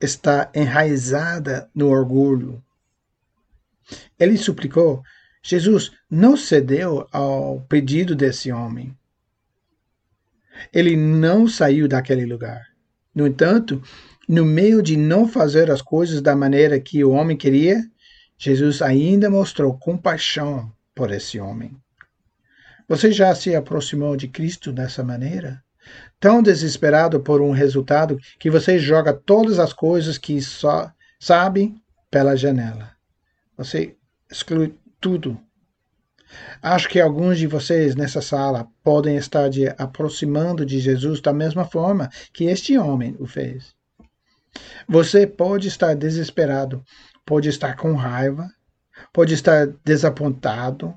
está 0.00 0.50
enraizada 0.54 1.68
no 1.74 1.88
orgulho. 1.88 2.62
Ele 4.18 4.36
suplicou. 4.38 5.02
Jesus 5.42 5.92
não 6.10 6.36
cedeu 6.36 7.06
ao 7.12 7.60
pedido 7.68 8.14
desse 8.14 8.50
homem. 8.50 8.96
Ele 10.72 10.96
não 10.96 11.46
saiu 11.46 11.86
daquele 11.86 12.26
lugar. 12.26 12.66
No 13.14 13.26
entanto, 13.26 13.82
no 14.28 14.44
meio 14.44 14.82
de 14.82 14.96
não 14.96 15.26
fazer 15.26 15.70
as 15.70 15.80
coisas 15.80 16.20
da 16.20 16.36
maneira 16.36 16.78
que 16.78 17.04
o 17.04 17.10
homem 17.10 17.36
queria, 17.36 17.82
Jesus 18.36 18.82
ainda 18.82 19.30
mostrou 19.30 19.78
compaixão 19.78 20.72
por 20.94 21.10
esse 21.10 21.40
homem. 21.40 21.76
Você 22.88 23.12
já 23.12 23.34
se 23.34 23.54
aproximou 23.54 24.16
de 24.16 24.28
Cristo 24.28 24.72
dessa 24.72 25.02
maneira? 25.02 25.62
Tão 26.20 26.42
desesperado 26.42 27.20
por 27.20 27.40
um 27.40 27.50
resultado 27.50 28.18
que 28.38 28.50
você 28.50 28.78
joga 28.78 29.12
todas 29.12 29.58
as 29.58 29.72
coisas 29.72 30.18
que 30.18 30.40
só 30.40 30.90
sabe 31.18 31.74
pela 32.10 32.36
janela. 32.36 32.92
Você 33.56 33.96
exclui 34.30 34.74
tudo. 35.00 35.40
Acho 36.60 36.88
que 36.88 37.00
alguns 37.00 37.38
de 37.38 37.46
vocês 37.46 37.94
nessa 37.94 38.20
sala 38.20 38.68
podem 38.82 39.16
estar 39.16 39.48
de 39.48 39.68
aproximando 39.78 40.66
de 40.66 40.78
Jesus 40.78 41.20
da 41.20 41.32
mesma 41.32 41.64
forma 41.64 42.10
que 42.32 42.44
este 42.44 42.76
homem 42.76 43.16
o 43.18 43.26
fez. 43.26 43.74
Você 44.86 45.26
pode 45.26 45.68
estar 45.68 45.94
desesperado, 45.94 46.84
pode 47.24 47.48
estar 47.48 47.76
com 47.76 47.94
raiva, 47.94 48.48
pode 49.12 49.34
estar 49.34 49.68
desapontado, 49.84 50.94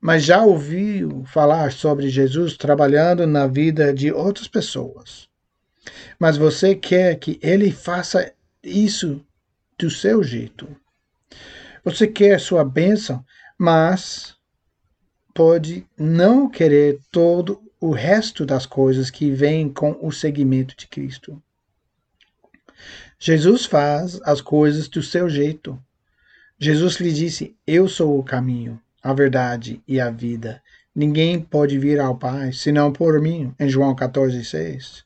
mas 0.00 0.24
já 0.24 0.42
ouviu 0.42 1.24
falar 1.26 1.72
sobre 1.72 2.08
Jesus 2.08 2.56
trabalhando 2.56 3.26
na 3.26 3.46
vida 3.46 3.92
de 3.92 4.12
outras 4.12 4.48
pessoas. 4.48 5.28
Mas 6.18 6.36
você 6.36 6.74
quer 6.74 7.16
que 7.16 7.38
ele 7.42 7.72
faça 7.72 8.32
isso 8.62 9.24
do 9.78 9.90
seu 9.90 10.22
jeito. 10.22 10.68
Você 11.84 12.06
quer 12.06 12.40
sua 12.40 12.64
bênção, 12.64 13.24
mas 13.58 14.34
pode 15.34 15.86
não 15.98 16.48
querer 16.48 17.00
todo 17.10 17.62
o 17.80 17.90
resto 17.90 18.44
das 18.44 18.66
coisas 18.66 19.10
que 19.10 19.30
vêm 19.30 19.68
com 19.68 19.98
o 20.00 20.12
seguimento 20.12 20.76
de 20.76 20.86
Cristo. 20.86 21.42
Jesus 23.18 23.64
faz 23.64 24.20
as 24.22 24.40
coisas 24.40 24.88
do 24.88 25.02
seu 25.02 25.28
jeito. 25.28 25.78
Jesus 26.58 26.96
lhe 26.96 27.12
disse: 27.12 27.56
Eu 27.66 27.88
sou 27.88 28.18
o 28.18 28.24
caminho 28.24 28.80
a 29.02 29.12
verdade 29.12 29.82
e 29.86 30.00
a 30.00 30.10
vida. 30.10 30.62
Ninguém 30.94 31.40
pode 31.40 31.78
vir 31.78 32.00
ao 32.00 32.16
Pai 32.16 32.52
senão 32.52 32.92
por 32.92 33.20
mim, 33.20 33.54
em 33.58 33.68
João 33.68 33.94
14, 33.94 34.44
6. 34.44 35.04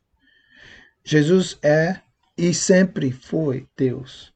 Jesus 1.04 1.58
é 1.62 2.00
e 2.36 2.52
sempre 2.52 3.12
foi 3.12 3.68
Deus. 3.76 4.32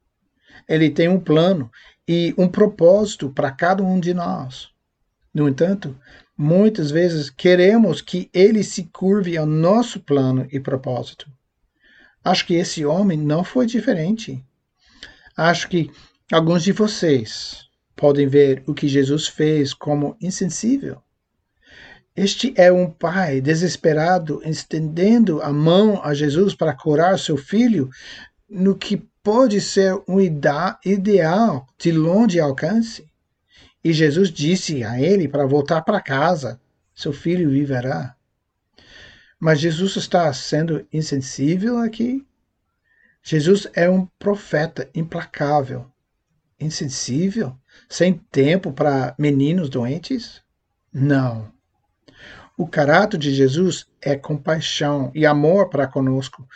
Ele 0.68 0.90
tem 0.90 1.08
um 1.08 1.18
plano 1.18 1.70
e 2.08 2.34
um 2.38 2.48
propósito 2.48 3.28
para 3.28 3.50
cada 3.50 3.84
um 3.84 4.00
de 4.00 4.14
nós. 4.14 4.70
No 5.34 5.46
entanto, 5.46 5.94
muitas 6.36 6.90
vezes 6.90 7.28
queremos 7.28 8.00
que 8.00 8.30
ele 8.32 8.64
se 8.64 8.84
curve 8.84 9.36
ao 9.36 9.44
nosso 9.44 10.00
plano 10.00 10.48
e 10.50 10.58
propósito. 10.58 11.30
Acho 12.24 12.46
que 12.46 12.54
esse 12.54 12.84
homem 12.86 13.18
não 13.18 13.44
foi 13.44 13.66
diferente. 13.66 14.42
Acho 15.36 15.68
que 15.68 15.90
alguns 16.32 16.62
de 16.62 16.72
vocês 16.72 17.68
podem 17.94 18.26
ver 18.26 18.62
o 18.66 18.72
que 18.72 18.88
Jesus 18.88 19.28
fez 19.28 19.74
como 19.74 20.16
insensível. 20.20 21.02
Este 22.16 22.52
é 22.56 22.72
um 22.72 22.90
pai 22.90 23.40
desesperado 23.40 24.40
estendendo 24.44 25.40
a 25.42 25.52
mão 25.52 26.02
a 26.02 26.14
Jesus 26.14 26.54
para 26.54 26.74
curar 26.74 27.18
seu 27.18 27.36
filho 27.36 27.88
no 28.48 28.76
que 28.76 29.06
pode 29.22 29.60
ser 29.60 30.00
um 30.06 30.20
ideal 30.20 31.66
de 31.78 31.92
longe 31.92 32.40
alcance. 32.40 33.06
E 33.82 33.92
Jesus 33.92 34.30
disse 34.30 34.82
a 34.84 35.00
ele 35.00 35.28
para 35.28 35.46
voltar 35.46 35.82
para 35.82 36.00
casa: 36.00 36.60
seu 36.94 37.12
filho 37.12 37.50
viverá. 37.50 38.14
Mas 39.38 39.60
Jesus 39.60 39.96
está 39.96 40.32
sendo 40.32 40.86
insensível 40.92 41.78
aqui? 41.78 42.26
Jesus 43.22 43.68
é 43.74 43.88
um 43.88 44.06
profeta 44.18 44.88
implacável, 44.94 45.86
insensível, 46.58 47.56
sem 47.88 48.14
tempo 48.14 48.72
para 48.72 49.14
meninos 49.18 49.68
doentes? 49.68 50.42
Não. 50.92 51.52
O 52.56 52.66
caráter 52.66 53.18
de 53.18 53.32
Jesus 53.32 53.86
é 54.02 54.16
compaixão 54.16 55.12
e 55.14 55.24
amor 55.24 55.68
para 55.68 55.86
conosco, 55.86 56.48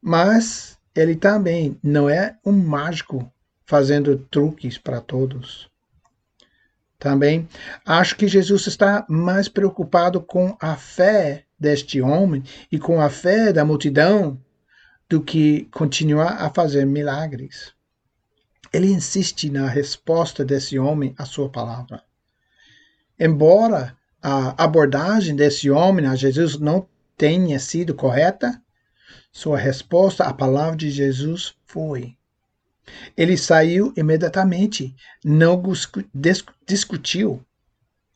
mas 0.00 0.78
ele 1.00 1.16
também 1.16 1.78
não 1.82 2.08
é 2.08 2.36
um 2.44 2.52
mágico 2.52 3.32
fazendo 3.64 4.18
truques 4.30 4.76
para 4.76 5.00
todos. 5.00 5.70
Também 6.98 7.48
acho 7.86 8.16
que 8.16 8.28
Jesus 8.28 8.66
está 8.66 9.06
mais 9.08 9.48
preocupado 9.48 10.20
com 10.20 10.56
a 10.60 10.76
fé 10.76 11.44
deste 11.58 12.02
homem 12.02 12.42
e 12.70 12.78
com 12.78 13.00
a 13.00 13.08
fé 13.08 13.52
da 13.52 13.64
multidão 13.64 14.38
do 15.08 15.22
que 15.22 15.64
continuar 15.72 16.42
a 16.42 16.50
fazer 16.50 16.84
milagres. 16.84 17.72
Ele 18.72 18.92
insiste 18.92 19.50
na 19.50 19.66
resposta 19.66 20.44
desse 20.44 20.78
homem 20.78 21.14
à 21.16 21.24
sua 21.24 21.48
palavra. 21.48 22.02
Embora 23.18 23.96
a 24.22 24.62
abordagem 24.62 25.34
desse 25.34 25.70
homem 25.70 26.06
a 26.06 26.14
Jesus 26.14 26.58
não 26.58 26.86
tenha 27.16 27.58
sido 27.58 27.94
correta, 27.94 28.62
sua 29.32 29.58
resposta 29.58 30.24
à 30.24 30.32
palavra 30.32 30.76
de 30.76 30.90
Jesus 30.90 31.54
foi. 31.64 32.16
Ele 33.16 33.36
saiu 33.36 33.92
imediatamente, 33.96 34.94
não 35.24 35.62
discutiu. 36.66 37.44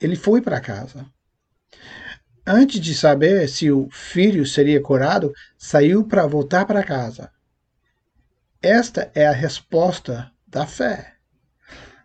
Ele 0.00 0.16
foi 0.16 0.40
para 0.40 0.60
casa. 0.60 1.06
Antes 2.46 2.80
de 2.80 2.94
saber 2.94 3.48
se 3.48 3.70
o 3.70 3.88
filho 3.90 4.44
seria 4.44 4.80
curado, 4.80 5.32
saiu 5.56 6.04
para 6.04 6.26
voltar 6.26 6.66
para 6.66 6.82
casa. 6.82 7.30
Esta 8.60 9.10
é 9.14 9.26
a 9.26 9.32
resposta 9.32 10.30
da 10.46 10.66
fé. 10.66 11.14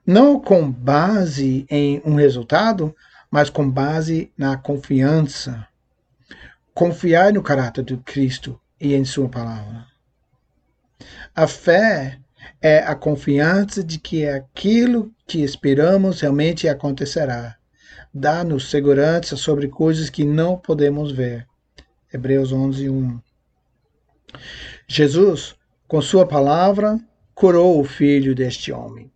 Não 0.05 0.39
com 0.39 0.71
base 0.71 1.65
em 1.69 2.01
um 2.05 2.15
resultado, 2.15 2.95
mas 3.29 3.49
com 3.49 3.69
base 3.69 4.31
na 4.37 4.57
confiança. 4.57 5.67
Confiar 6.73 7.33
no 7.33 7.43
caráter 7.43 7.83
de 7.83 7.97
Cristo 7.97 8.59
e 8.79 8.93
em 8.93 9.03
Sua 9.05 9.29
palavra. 9.29 9.85
A 11.35 11.47
fé 11.47 12.19
é 12.61 12.79
a 12.79 12.95
confiança 12.95 13.83
de 13.83 13.99
que 13.99 14.27
aquilo 14.27 15.11
que 15.27 15.41
esperamos 15.43 16.21
realmente 16.21 16.67
acontecerá. 16.67 17.55
Dá-nos 18.13 18.69
segurança 18.69 19.35
sobre 19.35 19.67
coisas 19.67 20.09
que 20.09 20.25
não 20.25 20.57
podemos 20.57 21.11
ver. 21.11 21.47
Hebreus 22.11 22.51
11, 22.51 22.89
1. 22.89 23.19
Jesus, 24.87 25.55
com 25.87 26.01
Sua 26.01 26.27
palavra, 26.27 26.99
curou 27.35 27.79
o 27.79 27.85
filho 27.85 28.33
deste 28.33 28.71
homem. 28.71 29.11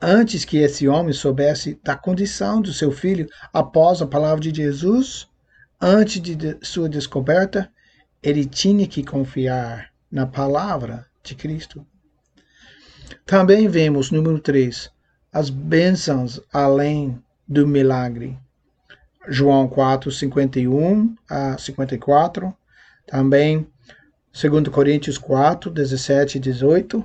Antes 0.00 0.44
que 0.44 0.58
esse 0.58 0.88
homem 0.88 1.12
soubesse 1.12 1.78
da 1.82 1.94
condição 1.94 2.60
do 2.60 2.72
seu 2.72 2.90
filho 2.90 3.28
após 3.52 4.02
a 4.02 4.06
palavra 4.06 4.40
de 4.40 4.52
Jesus, 4.52 5.28
antes 5.80 6.20
de 6.20 6.58
sua 6.60 6.88
descoberta, 6.88 7.70
ele 8.22 8.44
tinha 8.44 8.86
que 8.86 9.02
confiar 9.02 9.90
na 10.10 10.26
palavra 10.26 11.06
de 11.22 11.34
Cristo. 11.34 11.84
Também 13.26 13.68
vemos, 13.68 14.10
número 14.10 14.38
3, 14.38 14.90
as 15.32 15.50
bênçãos 15.50 16.40
além 16.52 17.22
do 17.48 17.66
milagre. 17.66 18.38
João 19.28 19.68
4, 19.68 20.10
51 20.10 21.14
a 21.28 21.56
54. 21.56 22.54
Também 23.06 23.66
2 24.32 24.68
Coríntios 24.68 25.18
4, 25.18 25.70
17 25.70 26.38
e 26.38 26.40
18. 26.40 27.04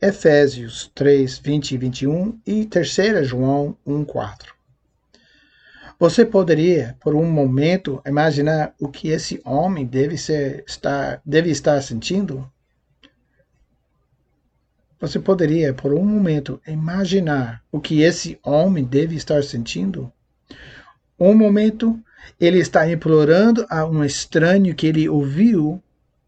Efésios 0.00 0.90
3, 0.94 1.38
20 1.38 1.72
e 1.72 1.78
21 1.78 2.40
e 2.44 2.64
3 2.66 3.26
João 3.26 3.76
1, 3.86 4.04
4. 4.04 4.54
Você 6.02 6.26
poderia, 6.26 6.96
por 7.00 7.14
um 7.14 7.30
momento, 7.30 8.02
imaginar 8.04 8.74
o 8.80 8.88
que 8.88 9.06
esse 9.06 9.40
homem 9.44 9.86
deve, 9.86 10.18
ser, 10.18 10.64
estar, 10.66 11.22
deve 11.24 11.48
estar 11.48 11.80
sentindo? 11.80 12.50
Você 14.98 15.20
poderia, 15.20 15.72
por 15.72 15.94
um 15.94 16.04
momento, 16.04 16.60
imaginar 16.66 17.62
o 17.70 17.80
que 17.80 18.02
esse 18.02 18.36
homem 18.42 18.82
deve 18.82 19.14
estar 19.14 19.44
sentindo? 19.44 20.12
Um 21.16 21.34
momento, 21.34 21.96
ele 22.40 22.58
está 22.58 22.90
implorando 22.90 23.64
a 23.70 23.86
um 23.86 24.02
estranho 24.02 24.74
que 24.74 24.88
ele 24.88 25.08
ouviu 25.08 25.80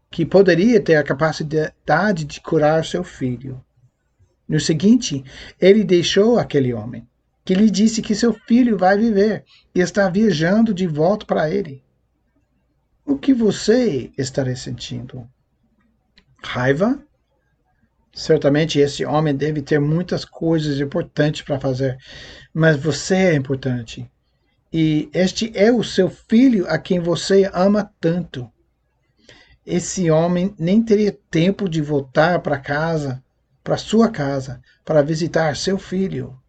que 0.09 0.25
poderia 0.25 0.79
ter 0.79 0.95
a 0.95 1.03
capacidade 1.03 2.23
de 2.23 2.39
curar 2.39 2.85
seu 2.85 3.03
filho. 3.03 3.61
No 4.47 4.57
seguinte, 4.57 5.21
ele 5.59 5.83
deixou 5.83 6.39
aquele 6.39 6.73
homem 6.73 7.05
que 7.45 7.53
lhe 7.53 7.69
disse 7.69 8.01
que 8.01 8.15
seu 8.15 8.33
filho 8.33 8.75
vai 8.75 8.97
viver 8.97 9.45
e 9.73 9.79
está 9.79 10.09
viajando 10.09 10.73
de 10.73 10.87
volta 10.87 11.27
para 11.27 11.47
ele. 11.47 11.83
O 13.05 13.15
que 13.19 13.35
você 13.35 14.11
estaria 14.17 14.55
sentindo? 14.55 15.29
Raiva? 16.43 16.99
Certamente 18.11 18.79
esse 18.79 19.05
homem 19.05 19.35
deve 19.35 19.61
ter 19.61 19.79
muitas 19.79 20.25
coisas 20.25 20.79
importantes 20.79 21.43
para 21.43 21.59
fazer, 21.59 21.97
mas 22.51 22.77
você 22.77 23.15
é 23.15 23.35
importante. 23.35 24.09
E 24.73 25.09
este 25.13 25.51
é 25.53 25.71
o 25.71 25.83
seu 25.83 26.09
filho 26.09 26.65
a 26.67 26.79
quem 26.79 26.99
você 26.99 27.49
ama 27.53 27.93
tanto. 27.99 28.51
Esse 29.63 30.09
homem 30.09 30.55
nem 30.57 30.81
teria 30.81 31.15
tempo 31.29 31.69
de 31.69 31.81
voltar 31.81 32.39
para 32.39 32.57
casa, 32.57 33.23
para 33.63 33.77
sua 33.77 34.09
casa, 34.09 34.61
para 34.83 35.03
visitar 35.03 35.55
seu 35.55 35.77
filho. 35.77 36.39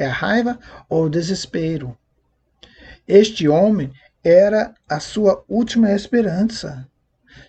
É 0.00 0.06
a 0.06 0.12
raiva 0.12 0.58
ou 0.88 1.04
o 1.04 1.10
desespero. 1.10 1.94
Este 3.06 3.46
homem 3.46 3.92
era 4.24 4.72
a 4.88 4.98
sua 4.98 5.44
última 5.46 5.92
esperança. 5.92 6.88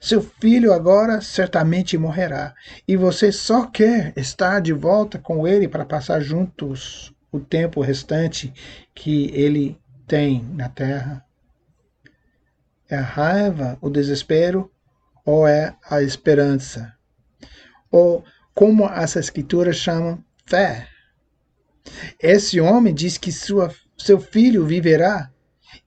Seu 0.01 0.21
filho 0.21 0.73
agora 0.73 1.21
certamente 1.21 1.97
morrerá, 1.97 2.53
e 2.85 2.97
você 2.97 3.31
só 3.31 3.67
quer 3.67 4.11
estar 4.17 4.59
de 4.59 4.73
volta 4.73 5.17
com 5.17 5.47
ele 5.47 5.65
para 5.65 5.85
passar 5.85 6.19
juntos 6.19 7.13
o 7.31 7.39
tempo 7.39 7.79
restante 7.79 8.53
que 8.93 9.31
ele 9.33 9.79
tem 10.05 10.43
na 10.53 10.67
terra. 10.67 11.25
É 12.89 12.97
a 12.97 13.01
raiva, 13.01 13.77
o 13.79 13.89
desespero 13.89 14.69
ou 15.25 15.47
é 15.47 15.73
a 15.89 16.01
esperança? 16.01 16.93
Ou 17.89 18.25
como 18.53 18.85
as 18.85 19.15
escrituras 19.15 19.77
chamam, 19.77 20.21
fé. 20.45 20.90
Esse 22.19 22.59
homem 22.59 22.93
diz 22.93 23.17
que 23.17 23.31
sua, 23.31 23.73
seu 23.97 24.19
filho 24.19 24.65
viverá, 24.65 25.31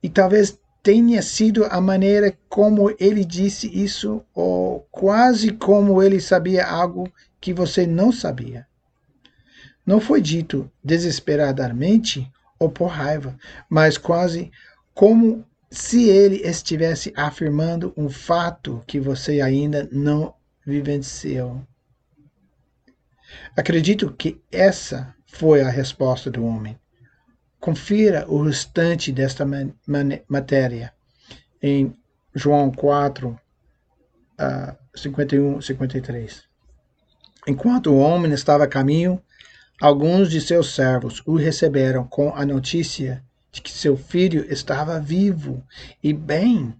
e 0.01 0.09
talvez 0.09 0.59
tenha 0.83 1.21
sido 1.21 1.65
a 1.65 1.81
maneira 1.81 2.37
como 2.47 2.95
ele 2.99 3.25
disse 3.25 3.67
isso, 3.67 4.23
ou 4.33 4.87
quase 4.91 5.51
como 5.51 6.01
ele 6.01 6.21
sabia 6.21 6.65
algo 6.65 7.11
que 7.41 7.53
você 7.53 7.87
não 7.87 8.11
sabia. 8.11 8.67
Não 9.85 9.99
foi 9.99 10.21
dito 10.21 10.69
desesperadamente 10.83 12.31
ou 12.59 12.69
por 12.69 12.87
raiva, 12.87 13.37
mas 13.69 13.97
quase 13.97 14.51
como 14.93 15.45
se 15.69 16.09
ele 16.09 16.37
estivesse 16.37 17.11
afirmando 17.15 17.93
um 17.97 18.09
fato 18.09 18.83
que 18.87 18.99
você 18.99 19.41
ainda 19.41 19.87
não 19.91 20.33
vivenciou. 20.65 21.61
Acredito 23.55 24.13
que 24.13 24.41
essa 24.51 25.13
foi 25.35 25.61
a 25.61 25.69
resposta 25.69 26.31
do 26.31 26.45
homem. 26.45 26.79
Confira 27.59 28.25
o 28.27 28.43
restante 28.43 29.11
desta 29.11 29.45
matéria 30.27 30.93
em 31.61 31.93
João 32.33 32.71
4, 32.71 33.29
uh, 33.29 34.97
51 34.97 35.61
53. 35.61 36.43
Enquanto 37.47 37.91
o 37.91 37.99
homem 37.99 38.31
estava 38.31 38.63
a 38.63 38.67
caminho, 38.67 39.21
alguns 39.81 40.31
de 40.31 40.39
seus 40.39 40.73
servos 40.73 41.21
o 41.25 41.35
receberam 41.35 42.05
com 42.07 42.33
a 42.33 42.45
notícia 42.45 43.21
de 43.51 43.61
que 43.61 43.71
seu 43.71 43.97
filho 43.97 44.45
estava 44.51 44.99
vivo 45.01 45.63
e 46.01 46.13
bem. 46.13 46.73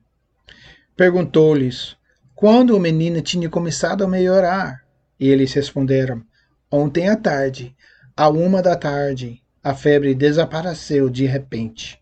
Perguntou-lhes 0.95 1.97
quando 2.33 2.75
o 2.75 2.79
menino 2.79 3.21
tinha 3.21 3.49
começado 3.49 4.03
a 4.03 4.07
melhorar. 4.07 4.85
E 5.19 5.27
eles 5.27 5.53
responderam: 5.53 6.23
Ontem 6.71 7.09
à 7.09 7.15
tarde, 7.15 7.75
à 8.15 8.29
uma 8.29 8.61
da 8.61 8.75
tarde, 8.75 9.41
a 9.63 9.73
febre 9.73 10.13
desapareceu 10.13 11.09
de 11.09 11.25
repente. 11.25 11.99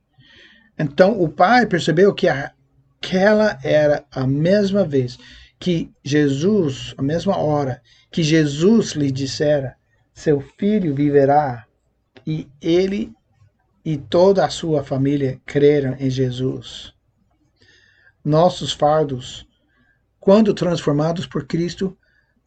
Então 0.78 1.22
o 1.22 1.30
pai 1.30 1.66
percebeu 1.66 2.14
que 2.14 2.28
aquela 2.28 3.60
era 3.64 4.06
a 4.12 4.28
mesma 4.28 4.84
vez 4.84 5.18
que 5.60 5.92
Jesus, 6.04 6.94
a 6.98 7.02
mesma 7.02 7.38
hora 7.38 7.82
que 8.12 8.22
Jesus 8.22 8.92
lhe 8.92 9.12
dissera: 9.12 9.76
Seu 10.14 10.42
filho 10.42 10.94
viverá. 10.94 11.66
E 12.26 12.48
ele 12.62 13.14
e 13.84 13.98
toda 13.98 14.46
a 14.46 14.50
sua 14.50 14.84
família 14.84 15.42
creram 15.46 15.96
em 16.00 16.10
Jesus. 16.10 16.94
Nossos 18.24 18.72
fardos, 18.72 19.46
quando 20.20 20.54
transformados 20.54 21.28
por 21.28 21.46
Cristo, 21.46 21.98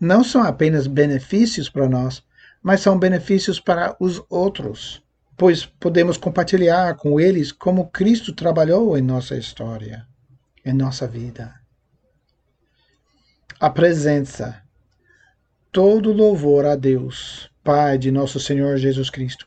não 0.01 0.25
são 0.25 0.43
apenas 0.43 0.87
benefícios 0.87 1.69
para 1.69 1.89
nós, 1.89 2.23
mas 2.67 2.81
são 2.81 2.99
benefícios 2.99 3.61
para 3.61 3.97
os 4.01 4.21
outros, 4.29 5.01
pois 5.37 5.65
podemos 5.65 6.17
compartilhar 6.17 6.97
com 6.97 7.21
eles 7.21 7.53
como 7.53 7.89
Cristo 7.91 8.33
trabalhou 8.33 8.99
em 8.99 9.03
nossa 9.03 9.37
história, 9.37 10.05
em 10.65 10.73
nossa 10.73 11.07
vida. 11.07 11.55
A 13.61 13.71
presença. 13.71 14.61
Todo 15.71 16.13
louvor 16.13 16.67
a 16.67 16.75
Deus, 16.75 17.49
Pai 17.63 17.97
de 17.99 18.11
nosso 18.11 18.41
Senhor 18.41 18.77
Jesus 18.79 19.11
Cristo. 19.11 19.47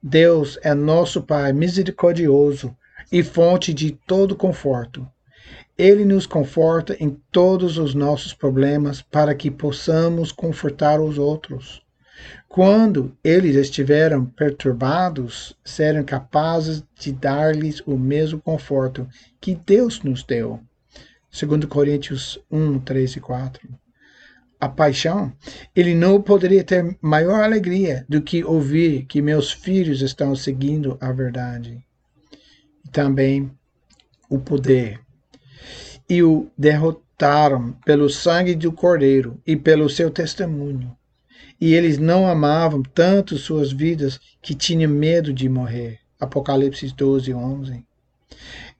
Deus 0.00 0.56
é 0.62 0.72
nosso 0.72 1.20
Pai 1.20 1.52
misericordioso 1.52 2.76
e 3.10 3.24
fonte 3.24 3.74
de 3.74 3.90
todo 4.06 4.36
conforto. 4.36 5.04
Ele 5.76 6.04
nos 6.04 6.26
conforta 6.26 6.96
em 7.00 7.10
todos 7.32 7.76
os 7.76 7.92
nossos 7.92 8.32
problemas 8.32 9.02
para 9.02 9.34
que 9.34 9.50
possamos 9.50 10.30
confortar 10.30 11.00
os 11.00 11.18
outros. 11.18 11.82
Quando 12.54 13.16
eles 13.24 13.56
estiveram 13.56 14.26
perturbados, 14.26 15.56
serem 15.64 16.04
capazes 16.04 16.84
de 16.94 17.10
dar-lhes 17.10 17.80
o 17.86 17.96
mesmo 17.96 18.38
conforto 18.42 19.08
que 19.40 19.54
Deus 19.54 20.02
nos 20.02 20.22
deu. 20.22 20.60
2 21.30 21.64
Coríntios 21.64 22.38
1, 22.50 22.80
3 22.80 23.16
e 23.16 23.20
4. 23.20 23.68
A 24.60 24.68
paixão, 24.68 25.32
ele 25.74 25.94
não 25.94 26.20
poderia 26.20 26.62
ter 26.62 26.94
maior 27.00 27.42
alegria 27.42 28.04
do 28.06 28.20
que 28.20 28.44
ouvir 28.44 29.06
que 29.06 29.22
meus 29.22 29.50
filhos 29.50 30.02
estão 30.02 30.36
seguindo 30.36 30.98
a 31.00 31.10
verdade. 31.10 31.82
E 32.84 32.88
também 32.90 33.50
o 34.28 34.38
poder. 34.38 35.00
E 36.06 36.22
o 36.22 36.50
derrotaram 36.56 37.72
pelo 37.86 38.10
sangue 38.10 38.54
do 38.54 38.70
Cordeiro 38.72 39.40
e 39.46 39.56
pelo 39.56 39.88
seu 39.88 40.10
testemunho 40.10 40.94
e 41.60 41.74
eles 41.74 41.98
não 41.98 42.26
amavam 42.26 42.82
tanto 42.82 43.38
suas 43.38 43.72
vidas 43.72 44.20
que 44.40 44.54
tinham 44.54 44.90
medo 44.90 45.32
de 45.32 45.48
morrer. 45.48 46.00
Apocalipse 46.18 46.92
12, 46.94 47.32
11. 47.32 47.84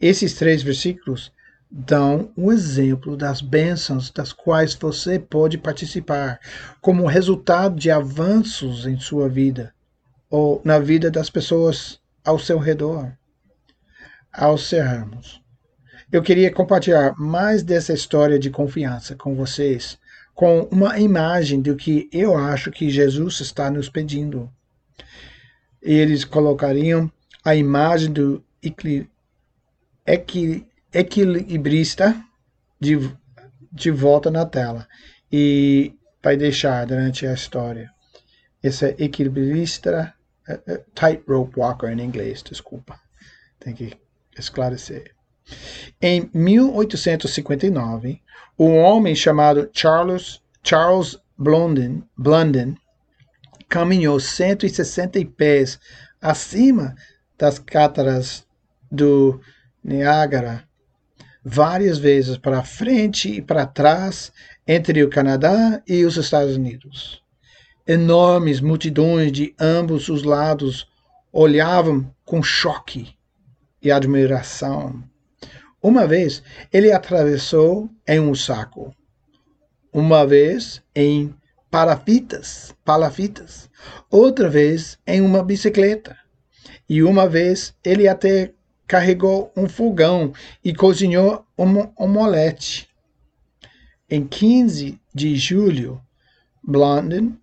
Esses 0.00 0.34
três 0.34 0.62
versículos 0.62 1.32
dão 1.70 2.30
um 2.36 2.52
exemplo 2.52 3.16
das 3.16 3.40
bênçãos 3.40 4.10
das 4.10 4.32
quais 4.32 4.74
você 4.74 5.18
pode 5.18 5.56
participar, 5.56 6.38
como 6.80 7.06
resultado 7.06 7.76
de 7.76 7.90
avanços 7.90 8.86
em 8.86 8.98
sua 8.98 9.28
vida 9.28 9.72
ou 10.28 10.60
na 10.64 10.78
vida 10.78 11.10
das 11.10 11.30
pessoas 11.30 11.98
ao 12.24 12.38
seu 12.38 12.58
redor. 12.58 13.10
Ao 14.32 14.58
cerrarmos, 14.58 15.40
eu 16.10 16.22
queria 16.22 16.52
compartilhar 16.52 17.14
mais 17.18 17.62
dessa 17.62 17.92
história 17.92 18.38
de 18.38 18.50
confiança 18.50 19.14
com 19.14 19.34
vocês 19.34 19.98
com 20.34 20.62
uma 20.70 20.98
imagem 20.98 21.60
do 21.60 21.76
que 21.76 22.08
eu 22.12 22.36
acho 22.36 22.70
que 22.70 22.90
Jesus 22.90 23.40
está 23.40 23.70
nos 23.70 23.88
pedindo. 23.88 24.50
Eles 25.80 26.24
colocariam 26.24 27.10
a 27.44 27.54
imagem 27.54 28.12
do 28.12 28.44
equilibrista 30.92 32.24
de, 32.80 32.98
de 33.72 33.90
volta 33.90 34.30
na 34.30 34.46
tela 34.46 34.88
e 35.30 35.94
vai 36.22 36.36
deixar 36.36 36.86
durante 36.86 37.26
a 37.26 37.32
história. 37.32 37.90
Esse 38.62 38.94
equilibrista, 38.98 40.14
uh, 40.48 40.72
uh, 40.72 40.84
tightrope 40.94 41.58
walker 41.58 41.88
em 41.88 42.00
inglês, 42.00 42.42
desculpa. 42.42 43.00
Tem 43.58 43.74
que 43.74 43.92
esclarecer. 44.38 45.14
Em 46.00 46.28
1859, 46.32 48.20
um 48.58 48.76
homem 48.78 49.14
chamado 49.14 49.70
Charles, 49.72 50.40
Charles 50.62 51.18
Blondin, 51.38 52.02
Blunden 52.16 52.76
caminhou 53.68 54.20
160 54.20 55.18
pés 55.36 55.80
acima 56.20 56.94
das 57.38 57.58
cátaras 57.58 58.46
do 58.90 59.40
Niágara, 59.82 60.64
várias 61.44 61.98
vezes 61.98 62.36
para 62.36 62.62
frente 62.62 63.28
e 63.28 63.42
para 63.42 63.66
trás 63.66 64.30
entre 64.66 65.02
o 65.02 65.08
Canadá 65.08 65.82
e 65.88 66.04
os 66.04 66.16
Estados 66.16 66.54
Unidos. 66.54 67.22
Enormes 67.86 68.60
multidões 68.60 69.32
de 69.32 69.54
ambos 69.58 70.08
os 70.08 70.22
lados 70.22 70.86
olhavam 71.32 72.14
com 72.24 72.42
choque 72.42 73.16
e 73.80 73.90
admiração. 73.90 75.02
Uma 75.82 76.06
vez 76.06 76.44
ele 76.72 76.92
atravessou 76.92 77.90
em 78.06 78.20
um 78.20 78.36
saco, 78.36 78.94
uma 79.92 80.24
vez 80.24 80.80
em 80.94 81.34
parafitas, 81.72 82.72
palafitas, 82.84 83.68
outra 84.08 84.48
vez 84.48 84.96
em 85.04 85.20
uma 85.20 85.42
bicicleta, 85.42 86.16
e 86.88 87.02
uma 87.02 87.28
vez 87.28 87.74
ele 87.82 88.06
até 88.06 88.52
carregou 88.86 89.50
um 89.56 89.68
fogão 89.68 90.32
e 90.62 90.72
cozinhou 90.72 91.44
um 91.58 91.90
omelete. 91.96 92.88
Em 94.08 94.24
15 94.24 95.00
de 95.12 95.34
julho, 95.34 96.00
Blondin 96.62 97.36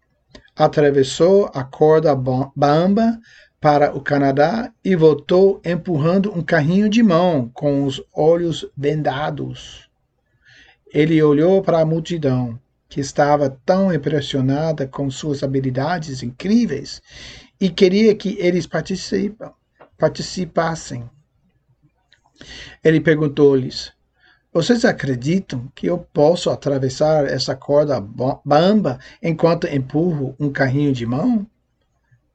atravessou 0.56 1.50
a 1.54 1.64
corda 1.64 2.16
bamba 2.16 3.20
para 3.60 3.96
o 3.96 4.02
Canadá 4.02 4.72
e 4.84 4.96
voltou 4.96 5.62
empurrando 5.66 6.32
um 6.32 6.42
carrinho 6.42 6.90
de 6.90 7.04
mão 7.04 7.50
com 7.54 7.84
os 7.84 8.02
olhos 8.14 8.66
vendados. 8.76 9.90
Ele 10.94 11.22
olhou 11.22 11.62
para 11.62 11.82
a 11.82 11.86
multidão, 11.86 12.58
que 12.88 13.00
estava 13.00 13.50
tão 13.66 13.94
impressionada 13.94 14.88
com 14.88 15.12
suas 15.12 15.44
habilidades 15.44 16.24
incríveis, 16.24 17.02
e 17.60 17.70
queria 17.70 18.16
que 18.16 18.38
eles 18.40 18.66
participassem. 19.98 21.08
Ele 22.84 23.02
perguntou-lhes: 23.02 23.92
Vocês 24.52 24.86
acreditam 24.86 25.70
que 25.76 25.86
eu 25.88 26.00
posso 26.00 26.50
atravessar 26.50 27.26
essa 27.26 27.56
corda 27.56 28.00
bamba 28.00 28.98
enquanto 29.22 29.68
empurro 29.68 30.36
um 30.40 30.50
carrinho 30.50 30.94
de 30.94 31.06
mão? 31.06 31.46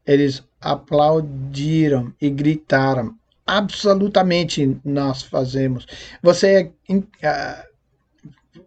Eles 0.07 0.43
aplaudiram 0.61 2.12
e 2.21 2.29
gritaram: 2.31 3.17
Absolutamente 3.47 4.81
nós 4.85 5.23
fazemos. 5.23 5.87
Você 6.23 6.73
é. 6.88 6.97
Uh, 6.97 7.75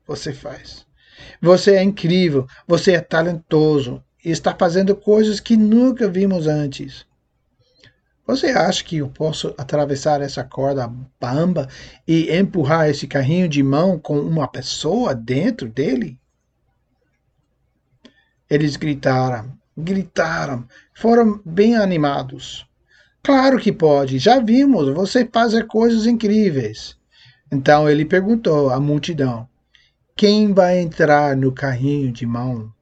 você 0.06 0.34
faz. 0.34 0.86
Você 1.41 1.76
é 1.76 1.84
incrível. 1.84 2.47
Você 2.67 2.93
é 2.93 3.02
talentoso. 3.02 4.04
E 4.23 4.32
está 4.32 4.54
fazendo 4.54 4.95
coisas 4.95 5.39
que 5.39 5.56
nunca 5.56 6.10
vimos 6.10 6.47
antes. 6.47 7.06
Você 8.28 8.47
acha 8.47 8.84
que 8.84 8.97
eu 8.97 9.08
posso 9.08 9.56
atravessar 9.58 10.21
essa 10.21 10.43
corda 10.43 10.86
bamba 11.17 11.69
e 12.06 12.30
empurrar 12.36 12.89
esse 12.89 13.08
carrinho 13.08 13.47
de 13.47 13.63
mão 13.63 13.97
com 13.97 14.19
uma 14.19 14.50
pessoa 14.50 15.15
dentro 15.15 15.69
dele? 15.69 16.19
Eles 18.50 18.76
gritaram, 18.76 19.58
gritaram, 19.77 20.67
foram 20.93 21.39
bem 21.45 21.75
animados. 21.75 22.67
Claro 23.21 23.59
que 23.59 23.71
pode, 23.71 24.17
já 24.17 24.39
vimos, 24.39 24.93
você 24.93 25.27
fazer 25.31 25.67
coisas 25.67 26.07
incríveis. 26.07 26.97
Então 27.51 27.89
ele 27.89 28.05
perguntou 28.05 28.69
à 28.69 28.79
multidão: 28.79 29.47
Quem 30.15 30.53
vai 30.53 30.79
entrar 30.79 31.37
no 31.37 31.51
carrinho 31.51 32.11
de 32.11 32.25
mão? 32.25 32.73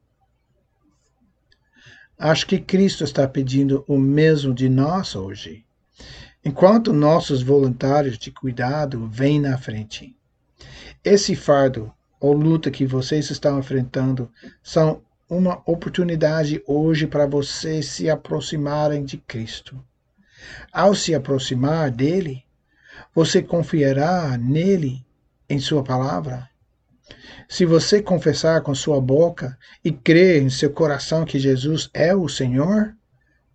Acho 2.18 2.48
que 2.48 2.60
Cristo 2.60 3.04
está 3.04 3.28
pedindo 3.28 3.84
o 3.88 3.98
mesmo 3.98 4.54
de 4.54 4.70
nós 4.70 5.16
hoje. 5.16 5.66
Enquanto 6.44 6.94
nossos 6.94 7.42
voluntários 7.42 8.18
de 8.18 8.32
cuidado 8.32 9.10
vêm 9.12 9.42
na 9.42 9.58
frente. 9.58 10.16
Esse 11.04 11.36
fardo 11.36 11.92
ou 12.20 12.34
luta 12.34 12.72
que 12.72 12.86
vocês 12.86 13.30
estão 13.30 13.60
enfrentando 13.60 14.32
são 14.64 15.02
uma 15.30 15.62
oportunidade 15.66 16.62
hoje 16.68 17.08
para 17.08 17.26
vocês 17.26 17.88
se 17.88 18.10
aproximarem 18.10 19.04
de 19.04 19.18
Cristo. 19.18 19.84
Ao 20.72 20.94
se 20.94 21.16
aproximar 21.16 21.90
dele, 21.90 22.44
você 23.14 23.42
confiará 23.42 24.38
nele 24.38 25.06
em 25.50 25.60
sua 25.60 25.84
palavra? 25.84 26.50
Se 27.48 27.66
você 27.66 28.02
confessar 28.02 28.62
com 28.62 28.74
sua 28.74 29.00
boca 29.00 29.58
e 29.84 29.92
crer 29.92 30.42
em 30.42 30.50
seu 30.50 30.72
coração 30.72 31.26
que 31.26 31.40
Jesus 31.40 31.90
é 31.94 32.16
o 32.16 32.28
Senhor, 32.28 32.96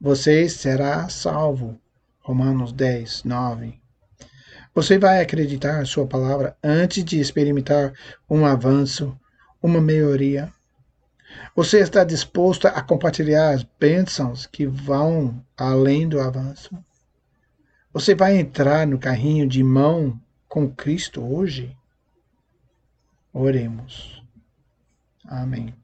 você 0.00 0.48
será 0.48 1.08
salvo. 1.08 1.78
Romanos 2.20 2.72
10, 2.72 3.24
9. 3.24 3.80
Você 4.74 4.98
vai 4.98 5.20
acreditar 5.20 5.82
em 5.82 5.84
sua 5.84 6.06
palavra 6.06 6.56
antes 6.62 7.04
de 7.04 7.18
experimentar 7.18 7.92
um 8.28 8.46
avanço, 8.46 9.18
uma 9.60 9.80
melhoria. 9.80 10.52
Você 11.54 11.80
está 11.80 12.04
disposto 12.04 12.66
a 12.66 12.82
compartilhar 12.82 13.50
as 13.50 13.62
bênçãos 13.62 14.46
que 14.46 14.66
vão 14.66 15.44
além 15.56 16.08
do 16.08 16.20
avanço? 16.20 16.76
Você 17.92 18.14
vai 18.14 18.36
entrar 18.36 18.86
no 18.86 18.98
carrinho 18.98 19.48
de 19.48 19.62
mão 19.62 20.20
com 20.48 20.70
Cristo 20.70 21.22
hoje? 21.22 21.76
Oremos. 23.32 24.22
Amém. 25.26 25.74